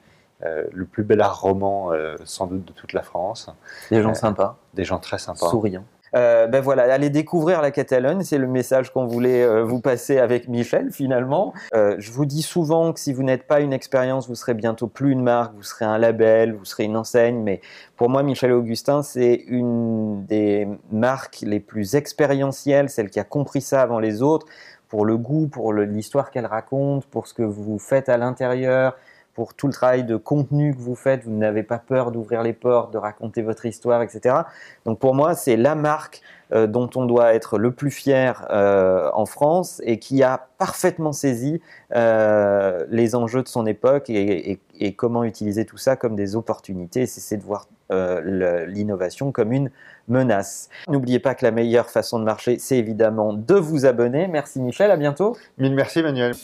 le 0.43 0.86
plus 0.86 1.03
bel 1.03 1.21
art 1.21 1.41
roman 1.41 1.91
sans 2.25 2.47
doute 2.47 2.65
de 2.65 2.73
toute 2.73 2.93
la 2.93 3.03
France. 3.03 3.49
Des 3.89 4.01
gens 4.01 4.13
sympas. 4.13 4.57
Des 4.73 4.84
gens 4.84 4.99
très 4.99 5.19
sympas. 5.19 5.49
Souriants. 5.49 5.86
Euh, 6.15 6.47
ben 6.47 6.60
voilà, 6.60 6.91
allez 6.93 7.10
découvrir 7.10 7.62
la 7.62 7.71
Catalogne, 7.71 8.21
c'est 8.24 8.38
le 8.38 8.47
message 8.47 8.91
qu'on 8.91 9.06
voulait 9.06 9.43
euh, 9.43 9.63
vous 9.63 9.80
passer 9.80 10.17
avec 10.17 10.50
Michel 10.50 10.91
finalement. 10.91 11.54
Euh, 11.74 11.95
je 12.00 12.12
vous 12.12 12.26
dis 12.26 12.41
souvent 12.41 12.91
que 12.91 13.00
si 13.00 13.13
vous 13.13 13.24
n'êtes 13.24 13.47
pas 13.47 13.62
une 13.62 13.71
expérience, 13.71 14.28
vous 14.28 14.36
serez 14.36 14.54
bientôt 14.54 14.88
plus 14.88 15.12
une 15.12 15.24
marque, 15.24 15.54
vous 15.56 15.63
serez 15.63 15.86
un 15.86 15.97
label, 15.97 16.54
vous 16.54 16.65
serez 16.65 16.84
une 16.84 16.97
enseigne, 16.97 17.41
mais 17.41 17.62
pour 17.95 18.10
moi, 18.10 18.24
Michel 18.24 18.52
Augustin, 18.52 19.04
c'est 19.04 19.43
une 19.47 20.26
des 20.26 20.67
marques 20.91 21.39
les 21.43 21.62
plus 21.62 21.95
expérientielles, 21.95 22.89
celle 22.89 23.10
qui 23.10 23.19
a 23.19 23.24
compris 23.24 23.62
ça 23.62 23.82
avant 23.82 24.00
les 24.00 24.21
autres, 24.21 24.47
pour 24.89 25.06
le 25.06 25.15
goût, 25.15 25.47
pour 25.47 25.71
l'histoire 25.71 26.32
qu'elle 26.32 26.45
raconte, 26.45 27.06
pour 27.06 27.28
ce 27.28 27.34
que 27.34 27.43
vous 27.43 27.80
faites 27.80 28.10
à 28.10 28.17
l'intérieur, 28.17 28.97
pour 29.41 29.56
tout 29.56 29.65
le 29.65 29.73
travail 29.73 30.04
de 30.04 30.17
contenu 30.17 30.75
que 30.75 30.80
vous 30.80 30.93
faites, 30.93 31.23
vous 31.23 31.32
n'avez 31.32 31.63
pas 31.63 31.80
peur 31.80 32.12
d'ouvrir 32.12 32.43
les 32.43 32.54
portes, 32.54 32.93
de 32.93 32.99
raconter 32.99 33.41
votre 33.41 33.65
histoire, 33.65 34.04
etc. 34.04 34.36
Donc 34.86 34.99
pour 34.99 35.15
moi, 35.15 35.34
c'est 35.34 35.58
la 35.58 35.73
marque 35.73 36.21
euh, 36.54 36.67
dont 36.67 36.88
on 36.95 37.08
doit 37.08 37.34
être 37.34 37.58
le 37.58 37.71
plus 37.71 37.89
fier 37.89 38.45
euh, 38.51 39.10
en 39.15 39.25
France 39.25 39.82
et 39.84 39.97
qui 39.97 40.21
a 40.21 40.49
parfaitement 40.60 41.12
saisi 41.12 41.60
euh, 41.95 42.86
les 42.91 43.15
enjeux 43.15 43.41
de 43.41 43.47
son 43.47 43.65
époque 43.65 44.12
et, 44.12 44.60
et, 44.80 44.93
comment 44.93 45.23
utiliser 45.23 45.65
tout 45.65 45.77
ça 45.77 45.95
comme 45.95 46.15
des 46.15 46.36
opportunités. 46.36 47.08
C'est 47.08 47.38
de 47.38 47.43
voir 47.43 47.67
l'innovation 47.89 49.32
comme 49.32 49.51
une 49.51 49.71
menace. 50.08 50.69
N'oubliez 50.88 51.17
pas 51.17 51.34
que 51.34 51.43
la 51.43 51.51
meilleure 51.51 51.89
façon 51.89 52.19
de 52.19 52.25
marcher, 52.25 52.60
c'est 52.60 52.77
évidemment 52.77 53.34
de 53.34 53.56
vous 53.56 53.88
abonner. 53.88 54.27
Merci 54.27 54.62
Michel, 54.62 54.91
à 54.91 54.97
bientôt. 54.97 55.36
Mille 55.58 55.73
merci 55.73 56.04
Manuel. 56.04 56.36